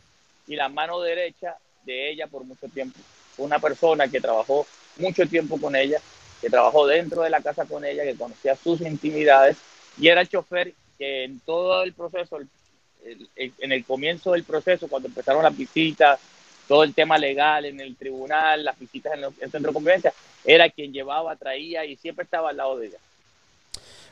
[0.46, 2.98] y la mano derecha de ella por mucho tiempo.
[3.38, 4.66] Una persona que trabajó
[4.96, 5.98] mucho tiempo con ella,
[6.40, 9.56] que trabajó dentro de la casa con ella, que conocía sus intimidades
[9.98, 12.48] y era el chofer que en todo el proceso, el-
[13.04, 16.20] el- el- en el comienzo del proceso, cuando empezaron las visitas,
[16.68, 20.12] todo el tema legal en el tribunal, las visitas en el, el centro de convivencia,
[20.44, 22.98] era quien llevaba, traía y siempre estaba al lado de ella.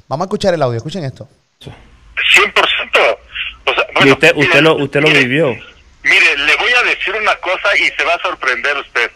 [0.08, 0.76] Vamos a escuchar el audio.
[0.76, 1.28] Escuchen esto.
[1.60, 3.18] 100%.
[3.64, 5.54] O sea, Y usted, usted, lo, usted lo vivió.
[6.02, 9.10] Mire, le voy a decir una cosa y se va a sorprender usted.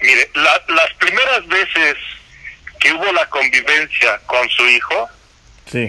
[0.00, 1.96] Mire, la- las primeras veces
[2.80, 5.08] que hubo la convivencia con su hijo,
[5.70, 5.88] Sí.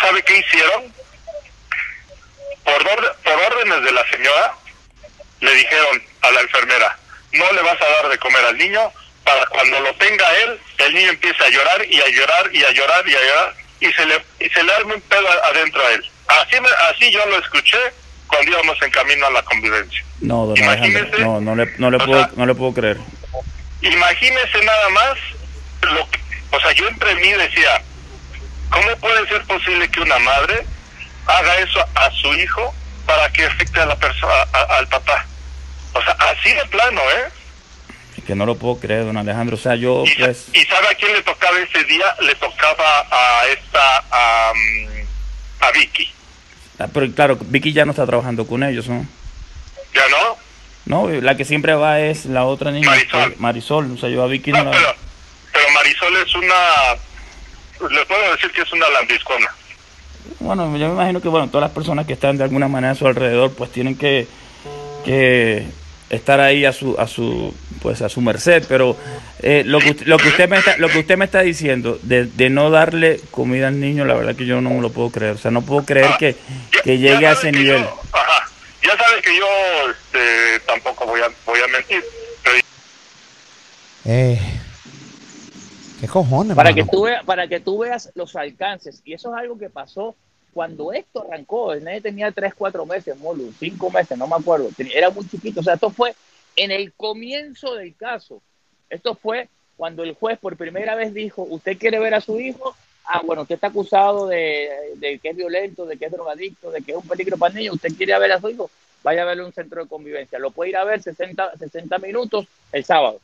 [0.00, 0.92] ¿sabe qué hicieron?
[2.64, 4.54] Por, orde- por órdenes de la señora,
[5.40, 6.98] le dijeron a la enfermera,
[7.32, 8.92] no le vas a dar de comer al niño
[9.24, 12.70] para cuando lo tenga él, el niño empiece a llorar y a llorar y a
[12.70, 15.92] llorar y a llorar y se le, y se le arme un pedo adentro a
[15.92, 16.10] él.
[16.28, 17.78] Así, me- así yo lo escuché
[18.30, 20.04] cuando íbamos en camino a la convivencia.
[20.20, 20.62] No, don.
[20.62, 21.18] Alejandro.
[21.18, 22.96] No, no le, no le puedo, sea, no le puedo creer.
[23.82, 25.14] Imagínese nada más,
[25.82, 26.20] lo que,
[26.52, 27.82] o sea, yo entre mí decía,
[28.70, 30.64] ¿cómo puede ser posible que una madre
[31.26, 32.74] haga eso a su hijo
[33.06, 35.24] para que afecte a la persona, a- al papá?
[35.94, 38.22] O sea, así de plano, ¿eh?
[38.26, 39.56] Que no lo puedo creer, don Alejandro.
[39.56, 40.46] O sea, yo, Y, pues.
[40.52, 42.14] y sabe a quién le tocaba ese día?
[42.20, 44.52] Le tocaba a esta, a,
[45.60, 46.12] a Vicky,
[46.88, 49.06] Pero claro, Vicky ya no está trabajando con ellos, ¿no?
[49.94, 50.36] ¿ya no?
[50.86, 52.88] No, la que siempre va es la otra niña.
[52.88, 53.34] Marisol.
[53.34, 53.92] que- Marisol.
[53.92, 54.76] O sea, yo a Vicky No, no la.
[54.76, 54.94] pero,
[55.52, 59.48] pero Marisol es una, le puedo decir que es una lambiscona.
[60.38, 62.96] Bueno, yo me imagino que bueno, todas las personas que están de alguna manera a
[62.96, 64.26] su alrededor, pues tienen que,
[65.04, 65.66] que
[66.08, 68.64] estar ahí a su, a su, pues a su merced.
[68.68, 68.96] Pero
[69.40, 71.98] eh, lo que usted, lo que usted me está, lo que usted me está diciendo
[72.02, 75.10] de, de no darle comida al niño, la verdad que yo no me lo puedo
[75.10, 75.32] creer.
[75.34, 76.36] O sea, no puedo creer que,
[76.72, 77.82] Ya- que llegue a ese nivel.
[77.82, 78.48] yo- ajá,
[78.82, 79.46] ya sabe que yo
[79.90, 82.02] este, tampoco voy a, voy a mentir,
[82.44, 82.56] pero
[84.06, 84.38] Eh,
[86.00, 86.82] qué cojones, para mano?
[86.84, 89.02] que tú veas, para que tú veas los alcances.
[89.04, 90.16] Y eso es algo que pasó
[90.54, 91.72] cuando esto arrancó.
[91.72, 94.70] El nene tenía 3, 4 meses, Molu, 5 meses, no me acuerdo.
[94.94, 95.60] Era muy chiquito.
[95.60, 96.14] O sea, esto fue
[96.62, 98.42] en el comienzo del caso.
[98.90, 102.76] Esto fue cuando el juez por primera vez dijo, ¿usted quiere ver a su hijo?
[103.06, 106.82] Ah, bueno, usted está acusado de, de que es violento, de que es drogadicto, de
[106.82, 107.76] que es un peligro para niños.
[107.76, 108.70] ¿Usted quiere ver a su hijo?
[109.02, 110.38] Vaya a verlo en un centro de convivencia.
[110.38, 113.20] Lo puede ir a ver 60, 60 minutos el sábado.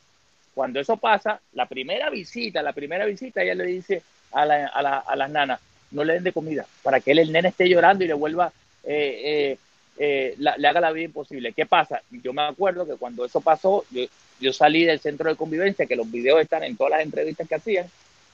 [0.55, 4.81] Cuando eso pasa, la primera visita, la primera visita, ella le dice a, la, a,
[4.81, 5.59] la, las nanas,
[5.91, 8.51] no le den de comida, para que él, el nene esté llorando y le vuelva,
[8.83, 9.57] eh, eh,
[9.97, 11.53] eh, le haga la vida imposible.
[11.53, 12.01] ¿Qué pasa?
[12.11, 14.03] Yo me acuerdo que cuando eso pasó, yo,
[14.39, 17.55] yo salí del centro de convivencia, que los videos están en todas las entrevistas que
[17.55, 17.87] hacían,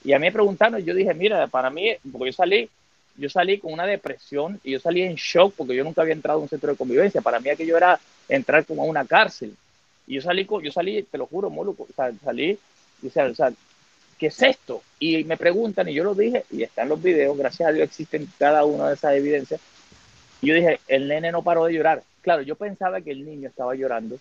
[0.04, 2.70] y a mí me preguntaron, yo dije, mira, para mí, porque yo salí,
[3.16, 6.40] yo salí con una depresión y yo salí en shock porque yo nunca había entrado
[6.40, 7.22] a un centro de convivencia.
[7.22, 9.56] Para mí aquello era entrar como a una cárcel.
[10.06, 12.58] Y yo salí, yo salí, te lo juro, Molo, o sea, salí,
[13.02, 13.54] y, o sea,
[14.18, 14.82] ¿qué es esto?
[15.00, 18.28] Y me preguntan, y yo lo dije, y están los videos, gracias a Dios existen
[18.38, 19.62] cada una de esas evidencias.
[20.44, 22.04] Y yo dije, el nene no paró de llorar.
[22.22, 24.18] Claro, yo pensaba que el niño estaba llorando,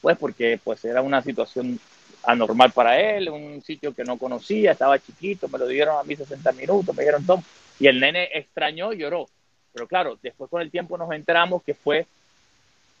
[0.00, 1.78] pues porque pues era una situación
[2.24, 6.16] anormal para él, un sitio que no conocía, estaba chiquito, me lo dieron a mí
[6.16, 7.44] 60 minutos, me dijeron todo,
[7.78, 9.28] y el nene extrañó y lloró.
[9.72, 12.06] Pero claro, después con el tiempo nos enteramos que fue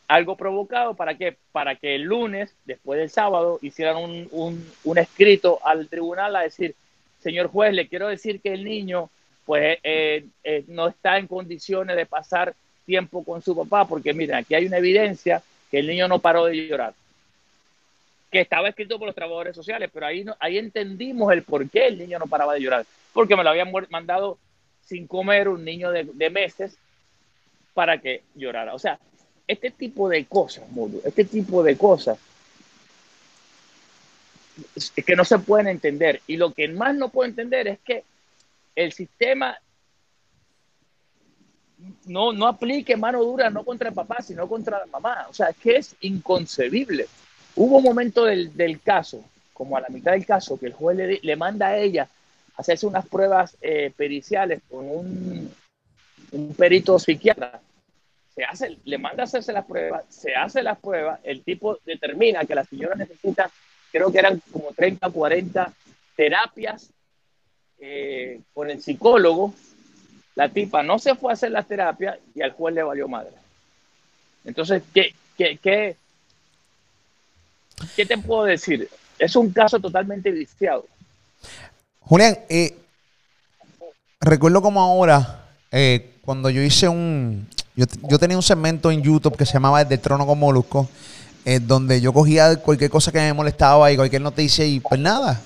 [0.06, 4.98] algo provocado para que para que el lunes, después del sábado, hicieran un, un, un
[4.98, 6.76] escrito al tribunal a decir,
[7.18, 9.10] señor juez, le quiero decir que el niño
[9.44, 14.36] pues eh, eh, no está en condiciones de pasar tiempo con su papá, porque miren,
[14.36, 16.94] aquí hay una evidencia que el niño no paró de llorar,
[18.30, 21.98] que estaba escrito por los trabajadores sociales, pero ahí, ahí entendimos el por qué el
[21.98, 24.38] niño no paraba de llorar, porque me lo habían mandado
[24.84, 26.76] sin comer un niño de, de meses
[27.74, 28.74] para que llorara.
[28.74, 28.98] O sea,
[29.46, 32.18] este tipo de cosas, Mulu, este tipo de cosas
[35.06, 36.20] que no se pueden entender.
[36.26, 38.04] Y lo que más no puedo entender es que
[38.74, 39.58] el sistema
[42.06, 45.26] no, no aplique mano dura no contra el papá, sino contra la mamá.
[45.28, 47.06] O sea, es que es inconcebible.
[47.56, 50.96] Hubo un momento del, del caso, como a la mitad del caso, que el juez
[50.96, 52.08] le, le manda a ella
[52.56, 55.52] hacerse unas pruebas eh, periciales con un,
[56.32, 57.60] un perito psiquiatra
[58.34, 62.44] se hace, le manda a hacerse las pruebas, se hace las pruebas, el tipo determina
[62.44, 63.50] que la señora necesita,
[63.90, 65.72] creo que eran como 30 o 40
[66.16, 66.90] terapias
[67.84, 69.52] eh, con el psicólogo,
[70.36, 73.32] la tipa no se fue a hacer las terapias y al juez le valió madre.
[74.44, 75.96] Entonces, ¿qué, qué, qué,
[77.96, 78.88] qué te puedo decir?
[79.18, 80.86] Es un caso totalmente viciado.
[81.98, 82.76] Julián, eh,
[84.20, 87.48] recuerdo como ahora, eh, cuando yo hice un.
[87.74, 90.88] Yo, yo tenía un segmento en YouTube que se llamaba Desde el Trono con Molusco,
[91.62, 95.40] donde yo cogía cualquier cosa que me molestaba y cualquier noticia y pues nada.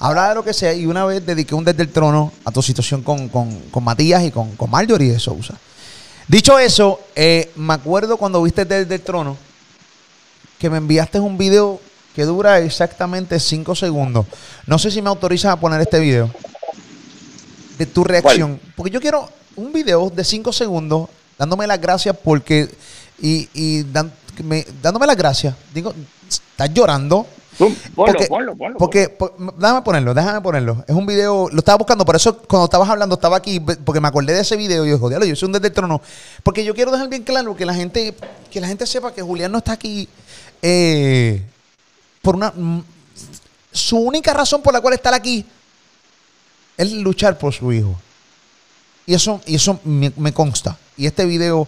[0.00, 2.62] Hablaba de lo que sea y una vez dediqué un Desde el Trono a tu
[2.62, 5.54] situación con, con- con Matías y con, con Marjorie de Sousa.
[6.28, 9.36] Dicho eso, eh, me acuerdo cuando viste Desde el Trono
[10.58, 11.80] que me enviaste un video
[12.14, 14.26] que dura exactamente 5 segundos.
[14.66, 16.30] No sé si me autorizas a poner este video
[17.78, 18.60] de tu reacción.
[18.76, 21.08] Porque yo quiero un video de 5 segundos
[21.38, 22.68] dándome las gracias porque.
[23.20, 24.12] Y, y dan-
[24.44, 25.54] me- dándome las gracias.
[25.72, 25.94] Digo,
[26.28, 27.26] estás llorando.
[27.58, 28.78] Ponlo, Porque- ponlo, ponlo.
[28.78, 30.84] Porque, po- déjame ponerlo, déjame ponerlo.
[30.86, 34.06] Es un video, lo estaba buscando, por eso cuando estabas hablando estaba aquí, porque me
[34.08, 36.00] acordé de ese video y yo diablo, yo soy un desde el trono.
[36.44, 38.14] Porque yo quiero dejar bien claro que la gente,
[38.50, 40.08] que la gente sepa que Julián no está aquí
[40.62, 41.42] eh,
[42.22, 42.52] por una.
[42.54, 42.80] mm,
[43.72, 45.44] Su única razón por la cual está aquí
[46.76, 47.98] es luchar por su hijo.
[49.06, 50.76] Y eso, y eso me, me consta.
[50.96, 51.66] Y este video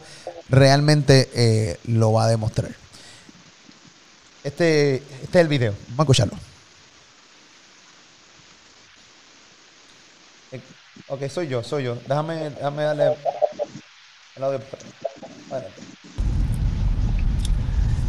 [0.49, 2.71] realmente eh, lo va a demostrar.
[4.43, 5.75] Este, este es el video.
[5.89, 6.37] Vamos a escucharlo.
[10.53, 10.61] Eh,
[11.09, 11.97] Ok, soy yo, soy yo.
[12.07, 13.17] Déjame, déjame darle
[14.37, 14.61] el audio.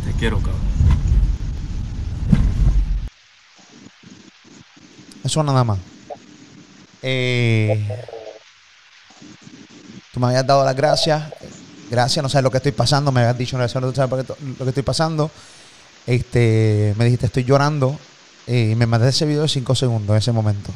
[0.06, 0.62] Te quiero, cabrón.
[5.24, 5.80] Eso nada más.
[7.02, 7.88] Eh,
[10.14, 11.24] tú me habías dado las gracias.
[11.90, 13.12] Gracias, no sabes lo que estoy pasando.
[13.12, 15.32] Me habías dicho, no sabes lo que estoy pasando.
[16.08, 18.00] Este, me dijiste, estoy llorando.
[18.48, 20.72] eh, Y me mandaste ese video de 5 segundos en ese momento.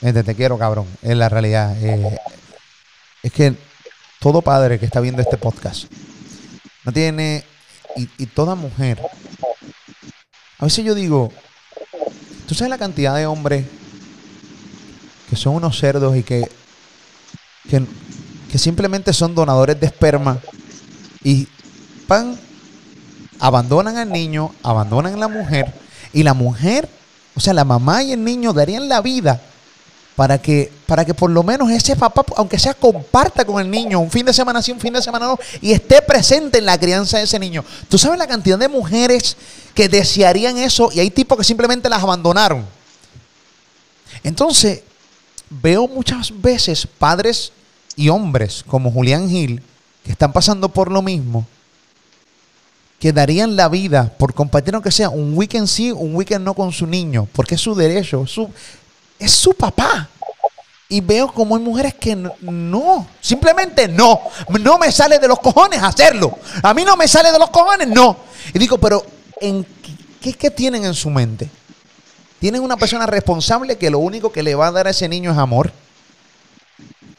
[0.00, 0.86] Este, te quiero, cabrón.
[1.02, 1.76] Es la realidad.
[1.82, 2.18] Eh,
[3.22, 3.54] es que
[4.20, 5.84] todo padre que está viendo este podcast
[6.84, 7.44] no tiene.
[8.18, 9.00] Y, toda mujer.
[10.58, 11.32] A veces yo digo,
[12.46, 13.66] ¿Tú sabes la cantidad de hombres
[15.28, 16.48] que son unos cerdos y que,
[17.68, 20.38] que, simplemente son donadores de esperma
[21.24, 21.48] y
[22.06, 22.38] van,
[23.40, 25.72] abandonan al niño, abandonan a la mujer
[26.12, 26.88] y la mujer
[27.34, 29.40] O sea, la mamá y el niño darían la vida
[30.16, 34.00] para que, para que por lo menos ese papá, aunque sea, comparta con el niño
[34.00, 36.80] un fin de semana sí, un fin de semana no, y esté presente en la
[36.80, 37.62] crianza de ese niño.
[37.90, 39.36] Tú sabes la cantidad de mujeres
[39.74, 42.64] que desearían eso y hay tipos que simplemente las abandonaron.
[44.24, 44.82] Entonces,
[45.50, 47.52] veo muchas veces padres
[47.94, 49.62] y hombres como Julián Gil
[50.02, 51.46] que están pasando por lo mismo,
[52.98, 56.72] que darían la vida por compartir aunque sea un weekend sí, un weekend no con
[56.72, 58.50] su niño, porque es su derecho, su,
[59.18, 60.08] es su papá.
[60.88, 64.20] Y veo como hay mujeres que no, simplemente no,
[64.60, 66.38] no me sale de los cojones hacerlo.
[66.62, 68.16] A mí no me sale de los cojones, no.
[68.54, 69.04] Y digo, pero
[69.40, 69.66] ¿en
[70.20, 71.50] qué tienen en su mente?
[72.38, 75.32] Tienen una persona responsable que lo único que le va a dar a ese niño
[75.32, 75.72] es amor.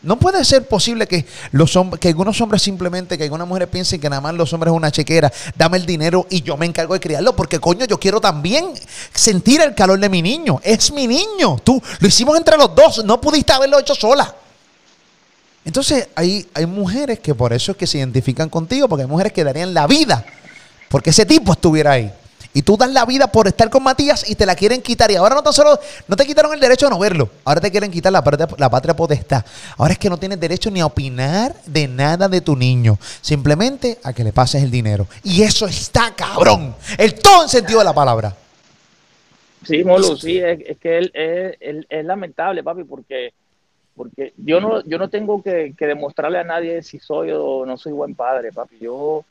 [0.03, 4.09] No puede ser posible que, los que algunos hombres simplemente, que algunas mujeres piensen que
[4.09, 6.99] nada más los hombres es una chequera, dame el dinero y yo me encargo de
[6.99, 8.73] criarlo, porque coño, yo quiero también
[9.13, 10.59] sentir el calor de mi niño.
[10.63, 11.57] Es mi niño.
[11.63, 14.35] Tú lo hicimos entre los dos, no pudiste haberlo hecho sola.
[15.65, 19.33] Entonces, hay, hay mujeres que por eso es que se identifican contigo, porque hay mujeres
[19.33, 20.25] que darían la vida
[20.89, 22.11] porque ese tipo estuviera ahí.
[22.57, 25.11] Y tú das la vida por estar con Matías y te la quieren quitar.
[25.11, 27.29] Y ahora no tan solo, no te quitaron el derecho a no verlo.
[27.45, 29.45] Ahora te quieren quitar la, patria, la patria potestad.
[29.77, 32.97] Ahora es que no tienes derecho ni a opinar de nada de tu niño.
[33.21, 35.05] Simplemente a que le pases el dinero.
[35.23, 36.73] Y eso está cabrón.
[36.97, 38.35] El todo en sentido de la palabra.
[39.63, 41.11] Sí, Molu, sí, es, que él,
[41.87, 43.33] es lamentable, papi, porque,
[43.95, 47.77] porque yo no, yo no tengo que, que demostrarle a nadie si soy o no
[47.77, 48.79] soy buen padre, papi.
[48.81, 49.23] Yo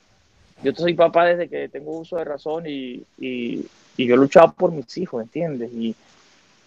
[0.63, 3.67] yo soy papá desde que tengo uso de razón y, y,
[3.97, 5.71] y yo he luchado por mis hijos, ¿entiendes?
[5.73, 5.95] Y,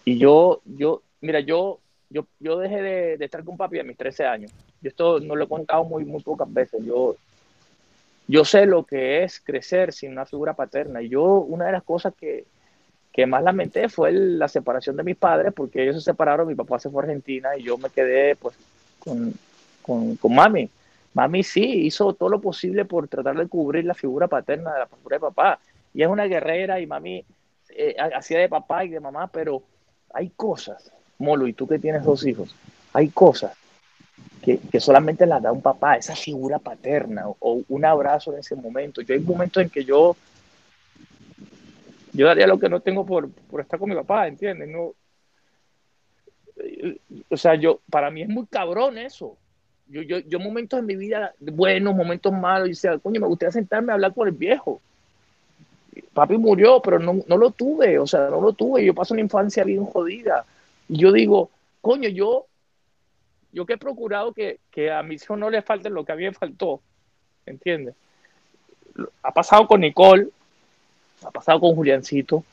[0.04, 3.96] y yo, yo, mira, yo, yo, yo dejé de, de, estar con papi a mis
[3.96, 4.52] 13 años.
[4.80, 6.84] Yo esto no lo he contado muy, muy pocas veces.
[6.84, 7.16] Yo,
[8.26, 11.02] yo sé lo que es crecer sin una figura paterna.
[11.02, 12.44] Y yo, una de las cosas que,
[13.12, 16.78] que más lamenté fue la separación de mis padres, porque ellos se separaron, mi papá
[16.78, 18.56] se fue a Argentina y yo me quedé pues
[19.00, 19.34] con,
[19.82, 20.70] con, con mami.
[21.12, 24.86] Mami sí hizo todo lo posible por tratar de cubrir la figura paterna de la
[24.86, 25.58] figura de papá.
[25.92, 27.24] Y es una guerrera y mami
[27.70, 29.62] eh, hacía de papá y de mamá, pero
[30.12, 32.54] hay cosas, Molo, y tú que tienes dos hijos,
[32.92, 33.56] hay cosas
[34.42, 38.54] que, que, solamente las da un papá, esa figura paterna o, un abrazo en ese
[38.54, 39.02] momento.
[39.02, 40.16] Yo hay momentos en que yo,
[42.12, 44.68] yo daría lo que no tengo por, por estar con mi papá, ¿entiendes?
[44.68, 44.94] No,
[47.28, 49.36] o sea, yo, para mí es muy cabrón eso
[49.90, 53.52] yo, yo, yo momentos en mi vida, buenos, momentos malos, y decía, coño, me gustaría
[53.52, 54.80] sentarme a hablar con el viejo.
[56.14, 58.84] Papi murió, pero no, no lo tuve, o sea, no lo tuve.
[58.84, 60.44] Yo paso una infancia bien jodida.
[60.88, 61.50] Y yo digo,
[61.80, 62.46] coño, yo,
[63.52, 66.16] yo que he procurado que, que a mis hijos no les falte lo que a
[66.16, 66.80] mí me faltó,
[67.46, 67.94] ¿entiendes?
[69.22, 70.28] Ha pasado con Nicole,
[71.22, 72.44] ha pasado con Juliancito,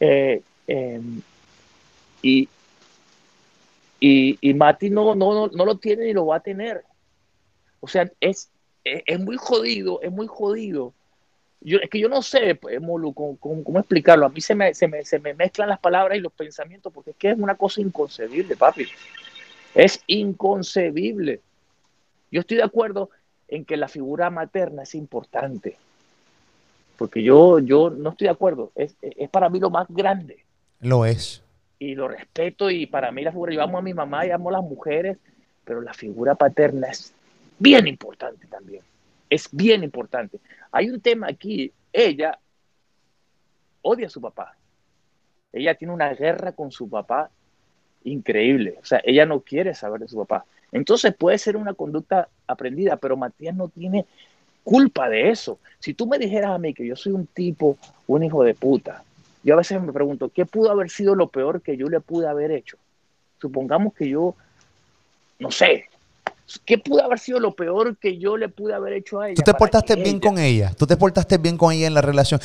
[0.00, 1.00] eh, eh,
[2.22, 2.48] y,
[4.06, 6.84] y, Mati no, no, no, lo tiene ni lo va a tener.
[7.80, 8.50] O sea, es,
[8.84, 10.92] es, muy jodido, es muy jodido.
[11.62, 14.26] Yo, es que yo no sé, pues, Molu, cómo, cómo, explicarlo.
[14.26, 17.12] A mí se me, se, me, se me mezclan las palabras y los pensamientos porque
[17.12, 18.86] es que es una cosa inconcebible, papi.
[19.74, 21.40] Es inconcebible.
[22.30, 23.08] Yo estoy de acuerdo
[23.48, 25.78] en que la figura materna es importante.
[26.98, 28.70] Porque yo, yo no estoy de acuerdo.
[28.74, 30.44] Es, es para mí lo más grande.
[30.80, 31.44] Lo es
[31.78, 34.48] y lo respeto y para mí la figura, yo amo a mi mamá y amo
[34.48, 35.18] a las mujeres,
[35.64, 37.14] pero la figura paterna es
[37.58, 38.82] bien importante también,
[39.28, 40.38] es bien importante.
[40.72, 42.38] Hay un tema aquí, ella
[43.82, 44.56] odia a su papá,
[45.52, 47.30] ella tiene una guerra con su papá
[48.04, 50.44] increíble, o sea, ella no quiere saber de su papá.
[50.72, 54.06] Entonces puede ser una conducta aprendida, pero Matías no tiene
[54.64, 55.60] culpa de eso.
[55.78, 59.04] Si tú me dijeras a mí que yo soy un tipo, un hijo de puta,
[59.44, 62.26] yo a veces me pregunto, ¿qué pudo haber sido lo peor que yo le pude
[62.26, 62.78] haber hecho?
[63.40, 64.34] Supongamos que yo,
[65.38, 65.86] no sé,
[66.64, 69.36] ¿qué pudo haber sido lo peor que yo le pude haber hecho a ella?
[69.36, 72.40] Tú te portaste bien con ella, tú te portaste bien con ella en la relación.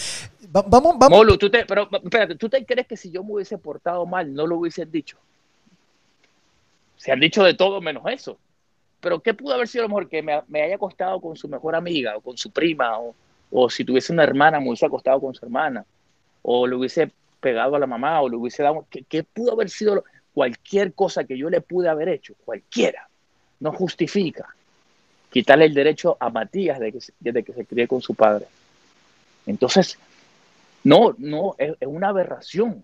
[0.51, 1.09] vamos, vamos.
[1.09, 4.33] Molu, tú te, pero espérate, ¿tú te crees que si yo me hubiese portado mal
[4.33, 5.17] no lo hubiesen dicho?
[6.97, 8.37] Se han dicho de todo menos eso.
[8.99, 11.77] Pero ¿qué pudo haber sido lo mejor que me, me haya acostado con su mejor
[11.77, 13.15] amiga o con su prima o,
[13.51, 15.85] o si tuviese una hermana me hubiese acostado con su hermana?
[16.41, 20.03] O le hubiese pegado a la mamá, o le hubiese dado, que, pudo haber sido
[20.33, 23.07] cualquier cosa que yo le pude haber hecho, cualquiera,
[23.59, 24.47] no justifica
[25.29, 28.47] quitarle el derecho a Matías de que, de que se críe con su padre.
[29.45, 29.97] Entonces,
[30.83, 32.83] no, no, es, una aberración.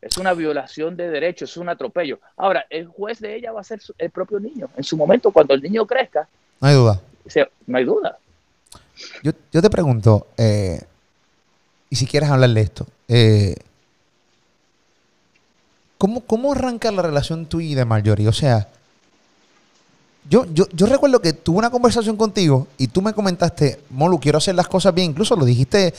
[0.00, 2.20] Es una violación de derechos, es un atropello.
[2.36, 4.68] Ahora, el juez de ella va a ser el propio niño.
[4.76, 6.28] En su momento, cuando el niño crezca.
[6.60, 7.00] No hay duda.
[7.66, 8.18] no hay duda.
[9.22, 10.80] Yo, yo te pregunto, eh,
[11.90, 13.56] y si quieres hablar de esto, eh,
[15.96, 18.28] ¿cómo, ¿cómo arranca la relación tuya y de Marjorie?
[18.28, 18.68] O sea,
[20.28, 24.38] yo, yo, yo recuerdo que tuve una conversación contigo y tú me comentaste, Molu, quiero
[24.38, 25.12] hacer las cosas bien.
[25.12, 25.94] Incluso lo dijiste,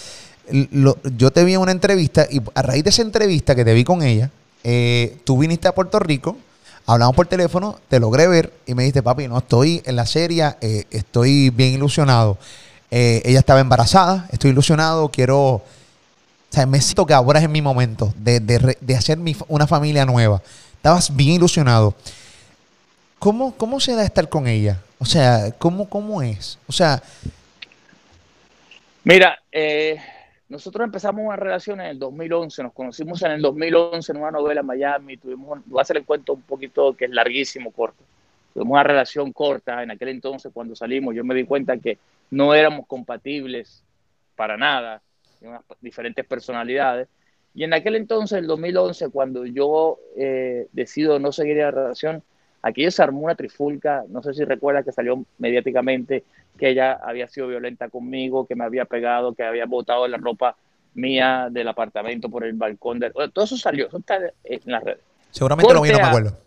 [1.18, 3.84] yo te vi en una entrevista y a raíz de esa entrevista que te vi
[3.84, 4.30] con ella,
[4.64, 6.38] eh, tú viniste a Puerto Rico,
[6.86, 10.56] hablamos por teléfono, te logré ver y me dijiste, papi, no estoy en la serie,
[10.62, 12.38] eh, estoy bien ilusionado.
[12.92, 15.64] Ella estaba embarazada, estoy ilusionado, quiero...
[16.50, 19.68] O sea, me siento que ahora es mi momento de, de de hacer mi una
[19.68, 20.42] familia nueva.
[20.76, 21.94] Estabas bien ilusionado.
[23.20, 24.82] ¿Cómo, ¿Cómo se da estar con ella?
[24.98, 26.58] O sea, ¿cómo, cómo es?
[26.68, 27.02] O sea,
[29.04, 29.98] Mira, eh,
[30.50, 34.60] nosotros empezamos una relación en el 2011, nos conocimos en el 2011 en una novela
[34.60, 38.04] en Miami, tuvimos, voy a hacer el cuento un poquito que es larguísimo, corto.
[38.54, 41.98] Tuvimos una relación corta en aquel entonces cuando salimos, yo me di cuenta que
[42.30, 43.84] no éramos compatibles
[44.36, 45.02] para nada,
[45.40, 47.08] teníamos diferentes personalidades.
[47.54, 52.22] Y en aquel entonces, el 2011, cuando yo eh, decido no seguir la relación,
[52.62, 56.24] aquello se armó una trifulca, no sé si recuerdas que salió mediáticamente
[56.58, 60.58] que ella había sido violenta conmigo, que me había pegado, que había botado la ropa
[60.94, 63.00] mía del apartamento por el balcón.
[63.00, 65.00] De, bueno, todo eso salió, eso está en las redes.
[65.32, 66.10] seguramente lo vi, no me Corte A.
[66.10, 66.38] acuerdo.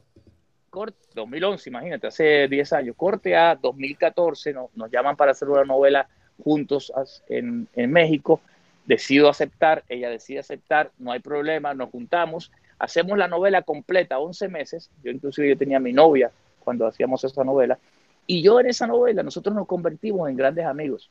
[0.71, 2.95] Corte, 2011, imagínate, hace 10 años.
[2.97, 6.09] Corte a 2014, no- nos llaman para hacer una novela
[6.43, 6.93] juntos
[7.29, 8.41] en, en México.
[8.87, 14.49] Decido aceptar, ella decide aceptar, no hay problema, nos juntamos, hacemos la novela completa, 11
[14.49, 14.91] meses.
[15.05, 16.31] Yo inclusive yo tenía mi novia
[16.61, 17.79] cuando hacíamos esa novela.
[18.27, 21.11] Y yo en esa novela, nosotros nos convertimos en grandes amigos,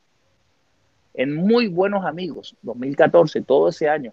[1.14, 4.12] en muy buenos amigos, 2014, todo ese año.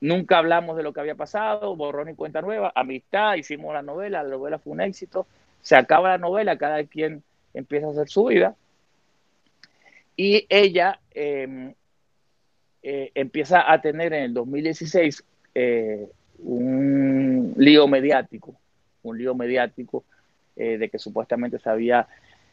[0.00, 4.22] Nunca hablamos de lo que había pasado, borrón y cuenta nueva, amistad, hicimos la novela,
[4.24, 5.26] la novela fue un éxito,
[5.60, 7.22] se acaba la novela, cada quien
[7.54, 8.56] empieza a hacer su vida
[10.16, 11.74] y ella eh,
[12.82, 15.24] eh, empieza a tener en el 2016
[15.54, 16.08] eh,
[16.38, 18.54] un lío mediático,
[19.02, 20.04] un lío mediático
[20.56, 22.06] eh, de que supuestamente se había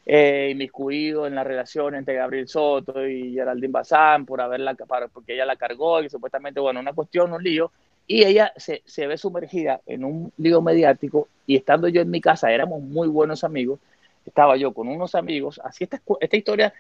[0.06, 4.76] eh, inmiscuido en la relación entre Gabriel Soto y Geraldine Bazán por haberla,
[5.12, 7.72] porque ella la cargó y supuestamente, bueno, una cuestión, un lío,
[8.08, 12.22] y ella se, se ve sumergida en un lío mediático y estando yo en mi
[12.22, 13.80] casa, éramos muy buenos amigos,
[14.26, 16.74] estaba yo con unos amigos, así esta, esta historia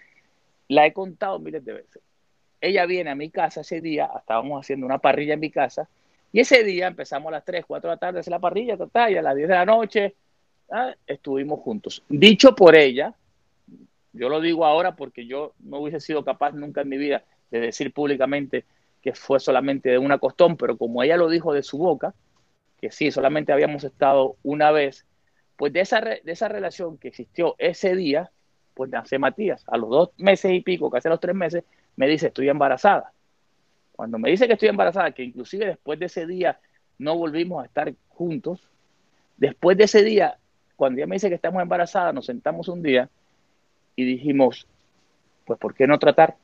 [0.67, 2.01] la he contado miles de veces.
[2.61, 5.87] Ella viene a mi casa ese día, estábamos haciendo una parrilla en mi casa,
[6.31, 8.77] y ese día empezamos a las 3, 4 de la tarde a hacer la parrilla,
[8.77, 10.15] total, y a las 10 de la noche
[10.71, 12.03] ah, estuvimos juntos.
[12.07, 13.15] Dicho por ella,
[14.13, 17.59] yo lo digo ahora porque yo no hubiese sido capaz nunca en mi vida de
[17.59, 18.65] decir públicamente
[19.01, 22.13] que fue solamente de una costón, pero como ella lo dijo de su boca,
[22.79, 25.05] que sí, solamente habíamos estado una vez,
[25.55, 28.31] pues de esa, de esa relación que existió ese día,
[28.73, 29.63] pues nace Matías.
[29.67, 31.63] A los dos meses y pico, casi a los tres meses,
[31.99, 33.11] me dice, estoy embarazada.
[33.91, 36.57] Cuando me dice que estoy embarazada, que inclusive después de ese día
[36.97, 38.61] no volvimos a estar juntos,
[39.35, 40.37] después de ese día,
[40.77, 43.09] cuando ella me dice que estamos embarazadas, nos sentamos un día
[43.97, 44.65] y dijimos,
[45.43, 46.37] pues ¿por qué no tratar?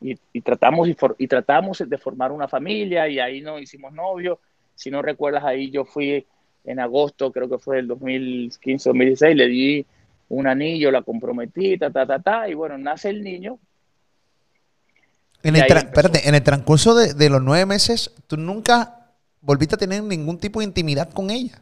[0.00, 4.38] Y, tratamos y, for- y tratamos de formar una familia y ahí nos hicimos novios.
[4.74, 6.26] Si no recuerdas, ahí yo fui
[6.64, 9.86] en agosto, creo que fue el 2015, 2016, le di
[10.30, 13.60] un anillo, la comprometí, ta, ta, ta, ta, y bueno, nace el niño.
[15.44, 20.02] En el, espérate, en transcurso de, de los nueve meses, tú nunca volviste a tener
[20.02, 21.60] ningún tipo de intimidad con ella.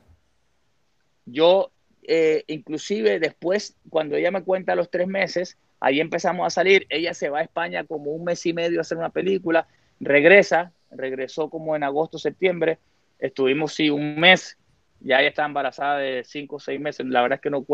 [1.26, 1.70] Yo,
[2.04, 6.86] eh, inclusive después, cuando ella me cuenta los tres meses, ahí empezamos a salir.
[6.88, 9.66] Ella se va a España como un mes y medio a hacer una película,
[9.98, 12.78] regresa, regresó como en agosto, septiembre.
[13.18, 14.56] Estuvimos, sí, un mes.
[15.00, 17.04] Ya ella está embarazada de cinco o seis meses.
[17.06, 17.66] La verdad es que no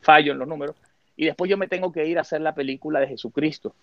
[0.00, 0.76] fallo en los números.
[1.16, 3.74] Y después yo me tengo que ir a hacer la película de Jesucristo.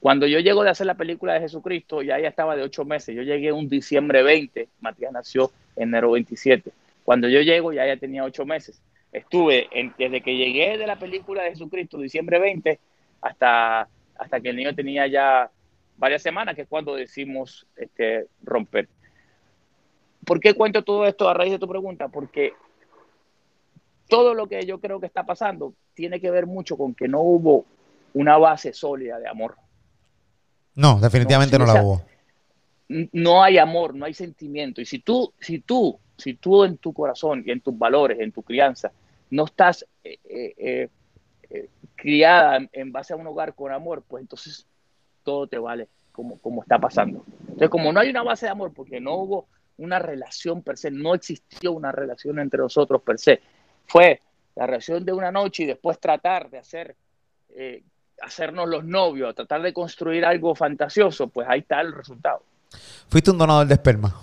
[0.00, 3.14] Cuando yo llego de hacer la película de Jesucristo, ya ella estaba de ocho meses.
[3.14, 6.72] Yo llegué un diciembre 20, Matías nació enero 27.
[7.04, 8.80] Cuando yo llego, ya ella tenía ocho meses.
[9.12, 12.78] Estuve desde que llegué de la película de Jesucristo, diciembre 20,
[13.20, 15.50] hasta, hasta que el niño tenía ya
[15.98, 18.88] varias semanas, que es cuando decimos este, romper.
[20.24, 22.08] ¿Por qué cuento todo esto a raíz de tu pregunta?
[22.08, 22.54] Porque
[24.08, 27.20] todo lo que yo creo que está pasando tiene que ver mucho con que no
[27.20, 27.66] hubo
[28.14, 29.56] una base sólida de amor.
[30.74, 32.02] No, definitivamente No, la hubo.
[33.12, 34.80] No hay amor, no hay sentimiento.
[34.80, 38.32] Y si tú, si tú, si tú en tu corazón y en tus valores, en
[38.32, 38.90] tu crianza,
[39.30, 40.88] no estás eh, eh,
[41.50, 44.66] eh, criada en, en base a un hogar con amor, pues entonces
[45.22, 47.24] todo te vale como, como está pasando.
[47.42, 49.46] Entonces, como no hay una base de amor, porque no hubo
[49.78, 53.40] una relación per se, no existió una relación entre nosotros per se,
[53.86, 54.20] fue
[54.54, 56.96] la relación de una noche y después tratar de hacer,
[57.50, 57.82] eh,
[58.22, 62.42] hacernos los novios, tratar de construir algo fantasioso, pues ahí está el resultado.
[63.08, 64.14] Fuiste un donador de esperma.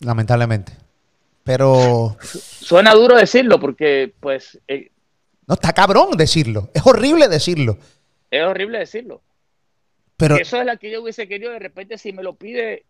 [0.00, 0.72] lamentablemente.
[1.44, 4.90] Pero Suena duro decirlo porque, pues, eh,
[5.46, 6.70] no está cabrón decirlo.
[6.74, 7.78] Es horrible decirlo.
[8.30, 9.22] es horrible decirlo.
[10.16, 12.84] Pero Eso es la que yo hubiese querido de repente si me lo pide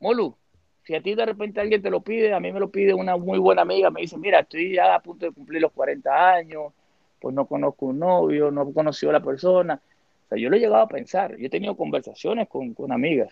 [0.00, 0.36] Molu.
[0.84, 3.16] Si a ti de repente alguien te lo pide, a mí me lo pide una
[3.16, 6.74] muy buena amiga, me dice, mira, estoy ya a punto de cumplir los 40 años,
[7.24, 9.80] pues no conozco un novio, no he conocido a la persona.
[10.26, 13.30] O sea, yo lo he llegado a pensar, yo he tenido conversaciones con, con amigas.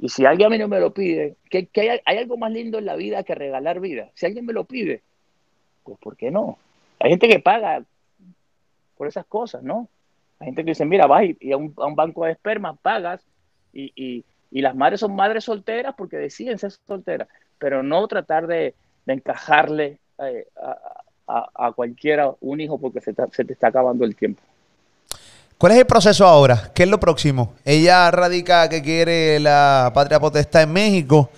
[0.00, 2.50] Y si alguien a mí no me lo pide, que, que hay, hay algo más
[2.50, 4.10] lindo en la vida que regalar vida.
[4.14, 5.02] Si alguien me lo pide,
[5.84, 6.58] pues ¿por qué no?
[6.98, 7.84] Hay gente que paga
[8.96, 9.86] por esas cosas, ¿no?
[10.40, 13.24] Hay gente que dice, mira, vas y, a, un, a un banco de esperma, pagas,
[13.72, 17.28] y, y- y las madres son madres solteras porque deciden ser solteras,
[17.58, 18.74] pero no tratar de,
[19.06, 23.68] de encajarle eh, a, a- a cualquiera un hijo porque se, ta- se te está
[23.68, 24.42] acabando el tiempo.
[25.56, 26.70] ¿cuál es el proceso ahora?
[26.74, 27.54] ¿Qué es lo próximo?
[27.64, 31.30] Ella radica que quiere la patria potestad en México.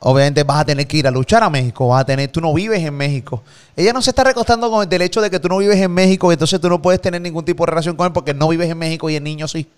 [0.00, 2.54] Obviamente vas a tener que ir a luchar a México, vas a tener, tú no
[2.54, 3.42] vives en México.
[3.76, 6.30] Ella no se está recostando con el derecho de que tú no vives en México
[6.30, 8.70] y entonces tú no puedes tener ningún tipo de relación con él porque no vives
[8.70, 9.68] en México y el niño sí.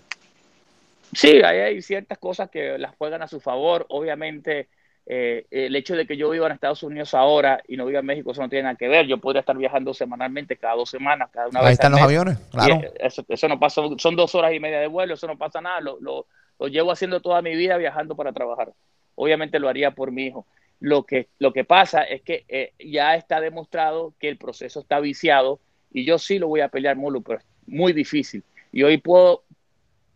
[1.13, 3.85] Sí, ahí hay ciertas cosas que las juegan a su favor.
[3.89, 4.69] Obviamente,
[5.05, 8.05] eh, el hecho de que yo viva en Estados Unidos ahora y no viva en
[8.05, 9.07] México, eso no tiene nada que ver.
[9.07, 11.73] Yo podría estar viajando semanalmente, cada dos semanas, cada una Ahí vez.
[11.73, 12.05] están al los mes.
[12.19, 12.75] aviones, claro.
[12.75, 15.37] Y, eh, eso, eso no pasa, son dos horas y media de vuelo, eso no
[15.37, 15.81] pasa nada.
[15.81, 16.27] Lo, lo,
[16.59, 18.71] lo llevo haciendo toda mi vida viajando para trabajar.
[19.15, 20.45] Obviamente lo haría por mi hijo.
[20.79, 24.99] Lo que, lo que pasa es que eh, ya está demostrado que el proceso está
[24.99, 25.59] viciado
[25.91, 28.43] y yo sí lo voy a pelear, Molo, pero es muy difícil.
[28.71, 29.43] Y hoy puedo,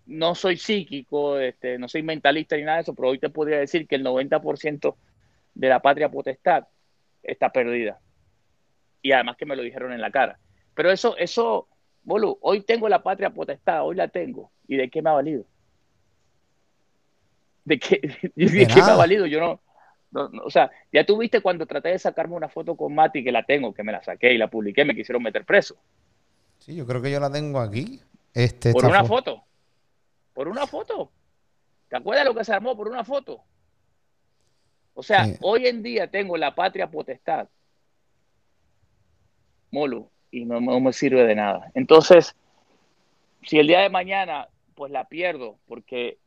[0.08, 3.60] no soy psíquico, este, no soy mentalista ni nada de eso, pero hoy te podría
[3.60, 4.96] decir que el 90%
[5.54, 6.66] de la patria potestad
[7.24, 8.00] está perdida.
[9.02, 10.40] Y además que me lo dijeron en la cara.
[10.74, 11.68] Pero eso, eso,
[12.04, 14.52] Bolu, hoy tengo la patria potestad, hoy la tengo.
[14.68, 15.46] ¿Y de qué me ha valido?
[17.64, 18.00] ¿De qué,
[18.36, 19.26] de qué me ha valido?
[19.26, 19.62] Yo no,
[20.12, 23.32] no- no, o sea, ya tuviste cuando traté de sacarme una foto con Mati, que
[23.32, 25.76] la tengo, que me la saqué y la publiqué, me quisieron meter preso.
[26.60, 28.02] Sí, yo creo que yo la tengo aquí.
[28.34, 29.44] Este, Por una fo- foto.
[30.36, 31.10] Por una foto.
[31.88, 33.42] ¿Te acuerdas lo que se armó por una foto?
[34.94, 35.38] O sea, Sí.
[35.42, 37.48] hoy en día tengo la patria potestad.
[39.72, 41.72] Molo, y no, no me sirve de nada.
[41.74, 42.36] Entonces,
[43.44, 46.18] si el día de mañana, pues la pierdo, porque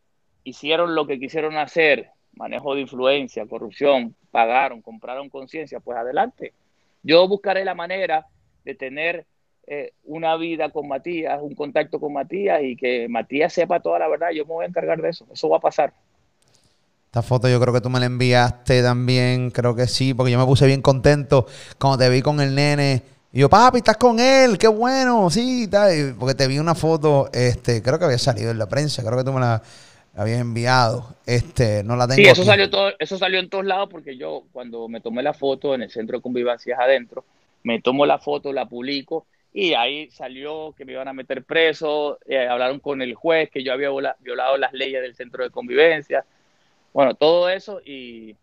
[0.42, 6.54] hicieron lo que quisieron hacer, manejo de influencia, corrupción, pagaron, compraron conciencia, pues adelante.
[7.02, 8.26] Yo buscaré la manera
[8.64, 9.26] de tener
[9.70, 14.08] eh, una vida con Matías, un contacto con Matías y que Matías sepa toda la
[14.08, 14.28] verdad.
[14.34, 15.26] Yo me voy a encargar de eso.
[15.30, 15.92] Eso va a pasar.
[17.04, 20.38] Esta foto yo creo que tú me la enviaste también, creo que sí, porque yo
[20.38, 21.46] me puse bien contento
[21.78, 23.02] cuando te vi con el nene.
[23.30, 26.16] Y yo, papi, estás con él, qué bueno, sí, tal.
[26.18, 29.24] Porque te vi una foto, este, creo que había salido en la prensa, creo que
[29.24, 29.62] tú me la,
[30.14, 31.14] la habías enviado.
[31.26, 32.16] Este, no la tengo.
[32.16, 32.48] Sí, eso aquí.
[32.48, 35.82] salió, todo, eso salió en todos lados porque yo cuando me tomé la foto en
[35.82, 37.26] el centro de convivencias adentro,
[37.64, 39.26] me tomo la foto, la publico
[39.61, 43.64] y ahí salió que me iban a meter preso, eh, hablaron con el juez que
[43.64, 46.24] yo había viola- violado las leyes del centro de convivencia,
[46.92, 48.36] bueno, todo eso y,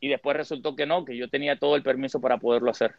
[0.00, 2.94] y después resultó que no, que yo tenía todo el permiso para poderlo hacer.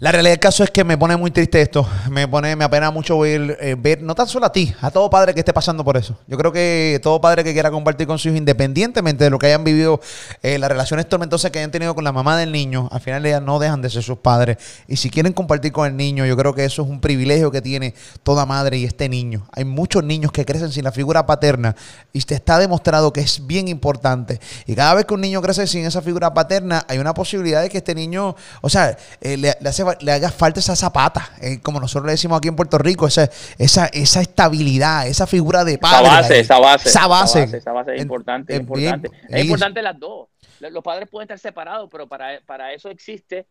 [0.00, 1.86] La realidad del caso es que me pone muy triste esto.
[2.10, 5.08] Me pone, me apena mucho ver, eh, ver, no tan solo a ti, a todo
[5.08, 6.18] padre que esté pasando por eso.
[6.26, 9.46] Yo creo que todo padre que quiera compartir con su hijo, independientemente de lo que
[9.46, 10.00] hayan vivido,
[10.42, 13.40] eh, las relaciones tormentosas que hayan tenido con la mamá del niño, al final ellas
[13.40, 14.56] no dejan de ser sus padres.
[14.88, 17.62] Y si quieren compartir con el niño, yo creo que eso es un privilegio que
[17.62, 19.46] tiene toda madre y este niño.
[19.52, 21.76] Hay muchos niños que crecen sin la figura paterna
[22.12, 24.40] y te está demostrado que es bien importante.
[24.66, 27.70] Y cada vez que un niño crece sin esa figura paterna, hay una posibilidad de
[27.70, 31.60] que este niño, o sea, eh, le, le hace, le haga falta esa zapata, eh,
[31.62, 33.28] como nosotros le decimos aquí en Puerto Rico, esa,
[33.58, 36.08] esa, esa estabilidad, esa figura de Esa padre.
[36.08, 37.42] base, esa base, Esa base.
[37.56, 39.08] esa base es importante, es es importante.
[39.08, 40.28] bien- es importante las dos.
[40.60, 43.46] Los padres pueden estar separados, pero para, para eso existe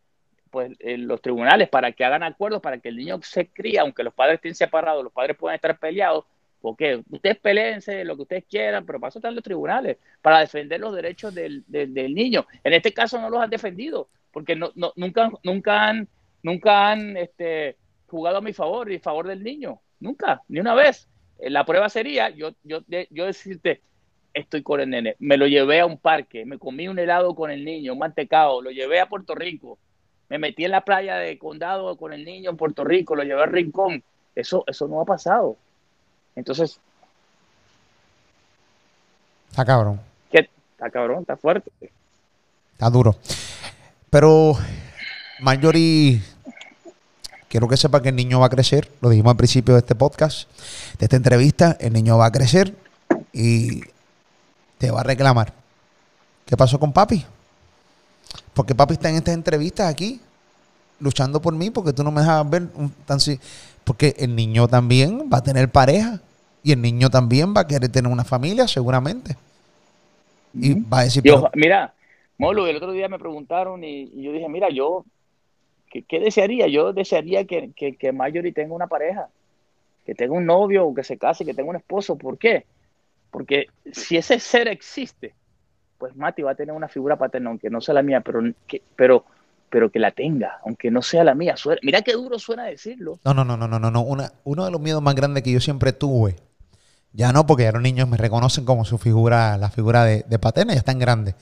[0.50, 4.04] pues eh, los tribunales, para que hagan acuerdos, para que el niño se cría, aunque
[4.04, 6.24] los padres estén separados, los padres pueden estar peleados,
[6.60, 10.78] porque ustedes peleense lo que ustedes quieran, pero para eso están los tribunales, para defender
[10.80, 12.46] los derechos del, del, del niño.
[12.62, 16.08] En este caso no los han defendido, porque no, no, nunca, nunca han,
[16.44, 17.76] nunca han este,
[18.06, 19.80] jugado a mi favor y a favor del niño.
[19.98, 21.08] Nunca, ni una vez.
[21.40, 22.80] Eh, La prueba sería yo, yo,
[23.10, 23.80] yo decirte,
[24.32, 27.50] estoy con el nene, me lo llevé a un parque, me comí un helado con
[27.50, 29.78] el niño, un mantecado, lo llevé a Puerto Rico,
[30.28, 33.42] me metí en la playa de Condado con el niño en Puerto Rico, lo llevé
[33.42, 34.02] al Rincón.
[34.34, 35.56] Eso, eso no ha pasado.
[36.36, 36.80] Entonces,
[39.50, 40.00] Está cabrón,
[40.32, 40.48] ¿qué?
[40.72, 41.70] Está cabrón, está fuerte.
[42.72, 43.14] está duro.
[44.10, 44.54] Pero,
[45.40, 46.20] Marjorie,
[47.54, 48.90] quiero que sepa que el niño va a crecer.
[49.00, 50.50] Lo dijimos al principio de este podcast,
[50.98, 51.76] de esta entrevista.
[51.78, 52.74] El niño va a crecer
[53.32, 53.80] y
[54.76, 55.52] te va a reclamar.
[56.46, 57.24] ¿Qué pasó con papi?
[58.54, 60.20] Porque papi está en estas entrevistas aquí,
[60.98, 63.38] luchando por mí, porque tú no me dejas ver un, tan si-
[63.84, 66.20] Porque el niño también va a tener pareja.
[66.64, 69.36] Y el niño también va a querer tener una familia, seguramente.
[70.54, 71.94] Y va a decir, Y pero- mira,
[72.36, 75.04] Molo, el otro día me preguntaron y, y yo dije, mira, yo,
[76.02, 76.66] ¿qué, desearía?
[76.66, 78.12] Yo desearía que, que, que
[78.54, 79.28] tenga una pareja,
[80.04, 82.16] que tenga un novio que se case, que tenga un esposo.
[82.16, 82.66] ¿Por qué?
[83.30, 85.34] Porque si ese ser existe,
[85.98, 88.82] pues Mati va a tener una figura paterna, aunque no sea la mía, pero que,
[88.96, 89.24] pero,
[89.70, 91.56] pero que la tenga, aunque no sea la mía.
[91.56, 93.18] Suena- mira qué duro suena decirlo.
[93.24, 94.02] No, no, no, no, no, no.
[94.02, 96.36] Una, uno de los miedos más grandes que yo siempre tuve,
[97.12, 100.38] ya no porque ya los niños me reconocen como su figura, la figura de, de
[100.38, 101.34] paterna, ya están grandes.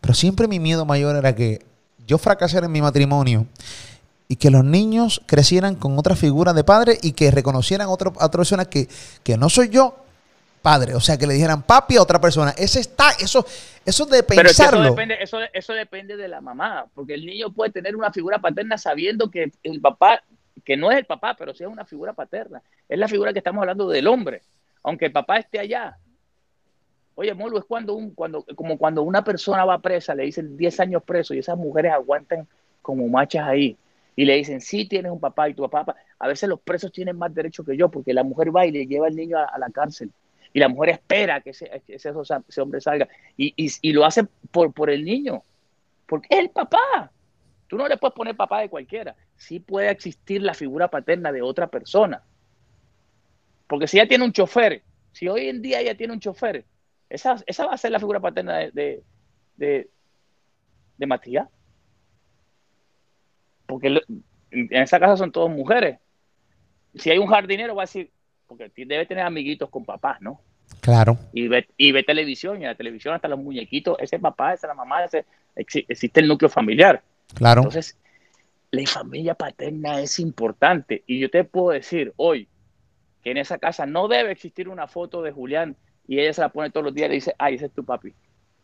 [0.00, 1.60] Pero siempre mi miedo mayor era que
[2.06, 3.46] yo fracasara en mi matrimonio
[4.34, 8.12] y que los niños crecieran con otra figura de padre y que reconocieran a otro-
[8.18, 8.88] a otra persona que,
[9.22, 9.96] que no soy yo
[10.60, 10.96] padre.
[10.96, 12.50] O sea, que le dijeran papi a otra persona.
[12.58, 13.46] Ese está, eso,
[13.86, 14.90] eso de Pero es que eso pensarlo.
[14.90, 18.76] depende, eso, eso depende de la mamá, porque el niño puede tener una figura paterna
[18.76, 20.20] sabiendo que el papá,
[20.64, 22.60] que no es el papá, pero sí es una figura paterna.
[22.88, 24.42] Es la figura que estamos hablando del hombre,
[24.82, 25.96] aunque el papá esté allá.
[27.14, 30.80] Oye, Molo, es cuando un, cuando, como cuando una persona va presa, le dicen 10
[30.80, 32.48] años preso y esas mujeres aguantan
[32.82, 33.76] como machas ahí.
[34.16, 35.96] Y le dicen, sí tienes un papá y tu papá.
[36.18, 38.86] A veces los presos tienen más derecho que yo, porque la mujer va y le
[38.86, 40.12] lleva al niño a, la cárcel.
[40.52, 43.08] Y la mujer espera que ese, ese, hombre salga.
[43.36, 45.42] Y, y, lo hace por, por el niño.
[46.06, 47.10] Porque es el papá.
[47.66, 49.16] Tú no le puedes poner papá de cualquiera.
[49.36, 52.22] Sí puede existir la figura paterna de otra persona.
[53.66, 56.64] Porque si ella tiene un chofer, si hoy en día ella tiene un chofer,
[57.08, 59.02] esa, esa va a ser la figura paterna de,
[59.56, 59.90] de,
[60.96, 61.48] de Matías.
[63.66, 64.00] Porque
[64.50, 65.98] en esa casa son todas mujeres.
[66.94, 68.10] Si hay un jardinero, va a decir,
[68.46, 70.40] porque debe tener amiguitos con papás, ¿no?
[70.80, 71.18] Claro.
[71.32, 74.66] y ve, y ve televisión, y en la televisión hasta los muñequitos, ese papá, esa
[74.66, 75.24] la mamá, ese,
[75.56, 77.02] exi- existe el núcleo familiar.
[77.34, 77.60] Claro.
[77.62, 77.96] Entonces,
[78.70, 81.02] la familia paterna es importante.
[81.06, 82.48] Y yo te puedo decir hoy
[83.22, 86.50] que en esa casa no debe existir una foto de Julián y ella se la
[86.50, 88.12] pone todos los días y le dice, ay, ese es tu papi.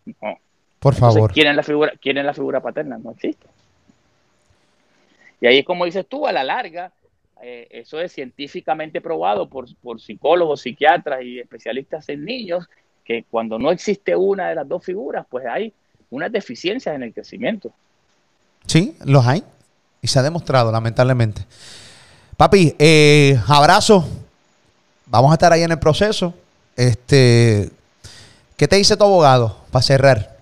[0.05, 0.39] No.
[0.79, 1.33] Por Entonces, favor.
[1.33, 2.99] ¿quién es la figura, quién es la figura paterna?
[2.99, 3.47] No existe.
[5.41, 6.93] Y ahí es como dices tú, a la larga,
[7.43, 12.69] eh, eso es científicamente probado por, por psicólogos, psiquiatras y especialistas en niños,
[13.05, 15.73] que cuando no existe una de las dos figuras, pues hay
[16.11, 17.73] unas deficiencias en el crecimiento.
[18.67, 19.43] Sí, los hay.
[20.03, 21.45] Y se ha demostrado, lamentablemente.
[22.37, 24.07] Papi, eh, abrazo.
[25.07, 26.35] Vamos a estar ahí en el proceso.
[26.77, 27.71] Este,
[28.57, 30.40] ¿Qué te dice tu abogado para cerrar?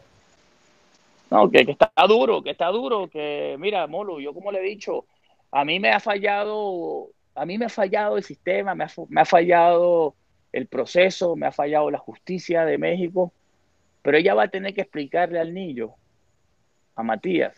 [1.30, 4.62] No, que, que está duro, que está duro, que mira, Molo, yo como le he
[4.62, 5.04] dicho,
[5.50, 10.14] a mí me ha fallado, a mí me ha fallado el sistema, me ha, fallado
[10.52, 13.32] el proceso, me ha fallado la justicia de México,
[14.02, 15.94] pero ella va a tener que explicarle al niño,
[16.96, 17.54] a Matías,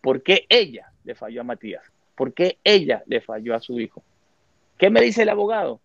[0.00, 1.82] por qué ella le falló a Matías,
[2.14, 4.02] por qué ella le falló a su hijo.
[4.78, 5.80] ¿Qué me dice el abogado?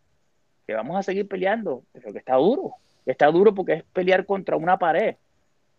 [0.67, 2.75] Que vamos a seguir peleando, pero que está duro,
[3.05, 5.15] está duro porque es pelear contra una pared.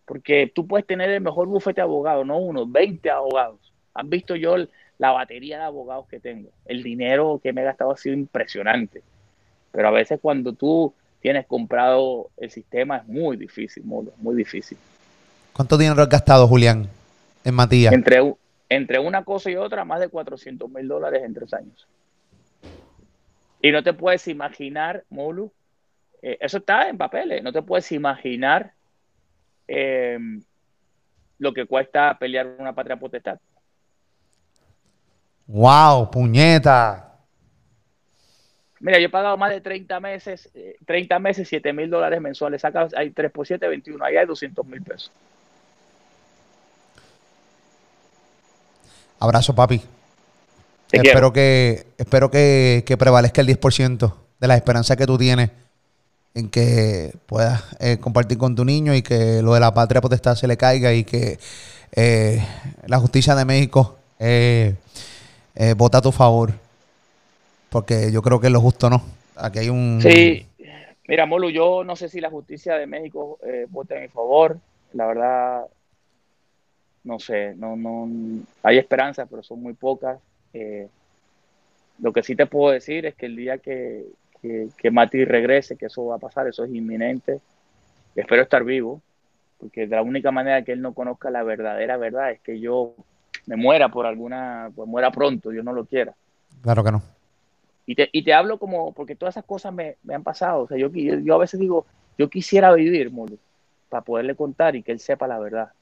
[0.05, 3.73] Porque tú puedes tener el mejor bufete de abogados, no uno, 20 abogados.
[3.95, 4.57] ¿Has visto yo
[4.99, 6.51] la batería de abogados que tengo?
[6.65, 9.03] El dinero que me he gastado ha sido impresionante.
[9.71, 14.77] Pero a veces cuando tú tienes comprado el sistema es muy difícil, muy, muy difícil.
[15.53, 16.89] ¿Cuánto dinero has gastado, Julián,
[17.45, 17.93] en Matías?
[17.93, 18.35] Entre,
[18.69, 21.87] entre una cosa y otra, más de 400 mil dólares en tres años.
[23.61, 25.53] Y no te puedes imaginar, Molu,
[26.21, 28.73] eh, eso está en papeles, no te puedes imaginar
[29.75, 30.19] eh,
[31.39, 33.39] lo que cuesta pelear una patria potestad.
[35.47, 36.11] ¡Wow!
[36.11, 37.09] ¡Puñeta!
[38.81, 42.61] Mira, yo he pagado más de 30 meses, eh, 30 meses, 7 mil dólares mensuales.
[42.61, 44.05] Saca, hay 3 por 7, 21.
[44.05, 45.11] Ahí hay 200 mil pesos.
[49.21, 49.79] Abrazo, papi.
[50.89, 51.33] Te espero quiero.
[51.33, 55.51] que, espero que, que prevalezca el 10% de la esperanza que tú tienes
[56.35, 60.35] en que puedas eh, compartir con tu niño y que lo de la patria potestad
[60.35, 61.39] se le caiga y que
[61.95, 62.43] eh,
[62.87, 64.75] la justicia de México eh,
[65.55, 66.53] eh, vota a tu favor.
[67.69, 69.03] Porque yo creo que es lo justo, ¿no?
[69.37, 69.99] Aquí hay un...
[70.03, 70.47] Sí,
[71.09, 73.39] mira, Molu, yo no sé si la justicia de México
[73.71, 74.59] vote a mi favor.
[74.93, 75.63] La verdad,
[77.05, 78.11] no sé, no, no,
[78.63, 80.19] hay esperanzas, pero son muy pocas.
[81.99, 84.05] Lo que sí te puedo decir es que el día que,
[84.43, 87.41] que, que Mati regrese, que eso va a pasar, eso es inminente,
[88.15, 89.01] espero estar vivo,
[89.59, 92.95] porque de la única manera que él no conozca la verdadera verdad es que yo
[93.47, 96.15] me muera por alguna, pues muera pronto, Dios no lo quiera.
[96.63, 97.03] Claro que no.
[97.87, 100.63] Y te, y te hablo como, porque todas esas cosas me, me han pasado.
[100.63, 101.87] O sea, yo, yo, yo a veces digo,
[102.19, 103.37] yo quisiera vivir, Molo.
[103.89, 105.73] para poderle contar y que él sepa la verdad.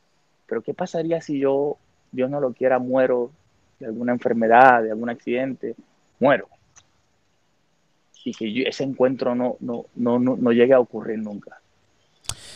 [0.47, 1.77] Pero ¿qué pasaría si yo,
[2.11, 3.31] Dios no lo quiera, muero
[3.79, 5.75] de alguna enfermedad, de algún accidente?
[6.19, 6.49] Muero.
[8.25, 11.59] Y que yo- ese encuentro no, no, no, no, no llegue a ocurrir nunca.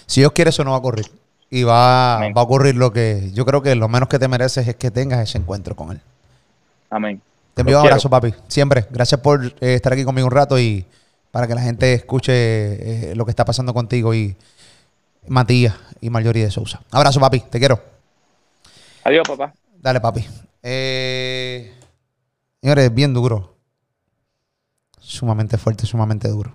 [0.06, 1.06] Si Dios quiere, eso no va a ocurrir.
[1.50, 4.66] Y va, va a ocurrir lo que yo creo que lo menos que te mereces
[4.68, 6.00] es que tengas ese encuentro con Él.
[6.90, 7.20] Amén.
[7.54, 8.34] Te envío un abrazo, papi.
[8.48, 8.86] Siempre.
[8.90, 10.84] Gracias por eh, estar aquí conmigo un rato y
[11.30, 14.34] para que la gente escuche eh, lo que está pasando contigo y
[15.28, 16.82] Matías y Marjorie de Sousa.
[16.90, 17.40] Abrazo, papi.
[17.50, 17.80] Te quiero.
[19.04, 19.54] Adiós, papá.
[19.80, 20.24] Dale, papi.
[20.62, 21.72] Eh,
[22.60, 23.53] señores, bien duro.
[25.14, 26.52] Sumamente fuerte, sumamente duro.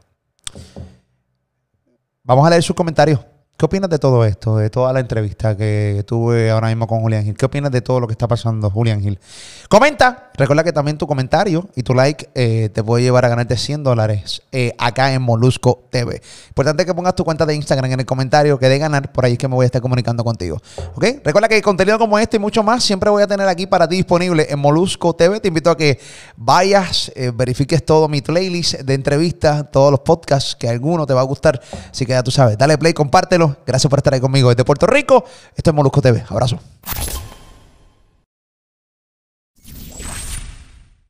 [2.23, 3.21] Vamos a leer sus comentarios.
[3.59, 4.55] ¿Qué opinas de todo esto?
[4.55, 7.35] De toda la entrevista que tuve ahora mismo con Julián Gil.
[7.35, 9.19] ¿Qué opinas de todo lo que está pasando, Julián Gil?
[9.67, 10.31] Comenta.
[10.35, 13.83] Recuerda que también tu comentario y tu like eh, te puede llevar a ganarte 100
[13.83, 16.21] dólares eh, acá en Molusco TV.
[16.47, 19.11] Importante que pongas tu cuenta de Instagram en el comentario que de ganar.
[19.11, 20.61] Por ahí es que me voy a estar comunicando contigo.
[20.95, 21.03] ¿Ok?
[21.25, 23.97] Recuerda que contenido como este y mucho más siempre voy a tener aquí para ti
[23.97, 25.41] disponible en Molusco TV.
[25.41, 25.99] Te invito a que
[26.37, 31.19] vayas, eh, verifiques todo mi playlist de entrevistas, todos los podcasts, que alguno te va
[31.19, 31.59] a gustar.
[31.91, 33.48] Así que ya tú sabes, dale play, compártelo.
[33.65, 35.23] Gracias por estar ahí conmigo desde Puerto Rico.
[35.55, 36.23] Esto es Molusco TV.
[36.29, 36.59] Abrazo.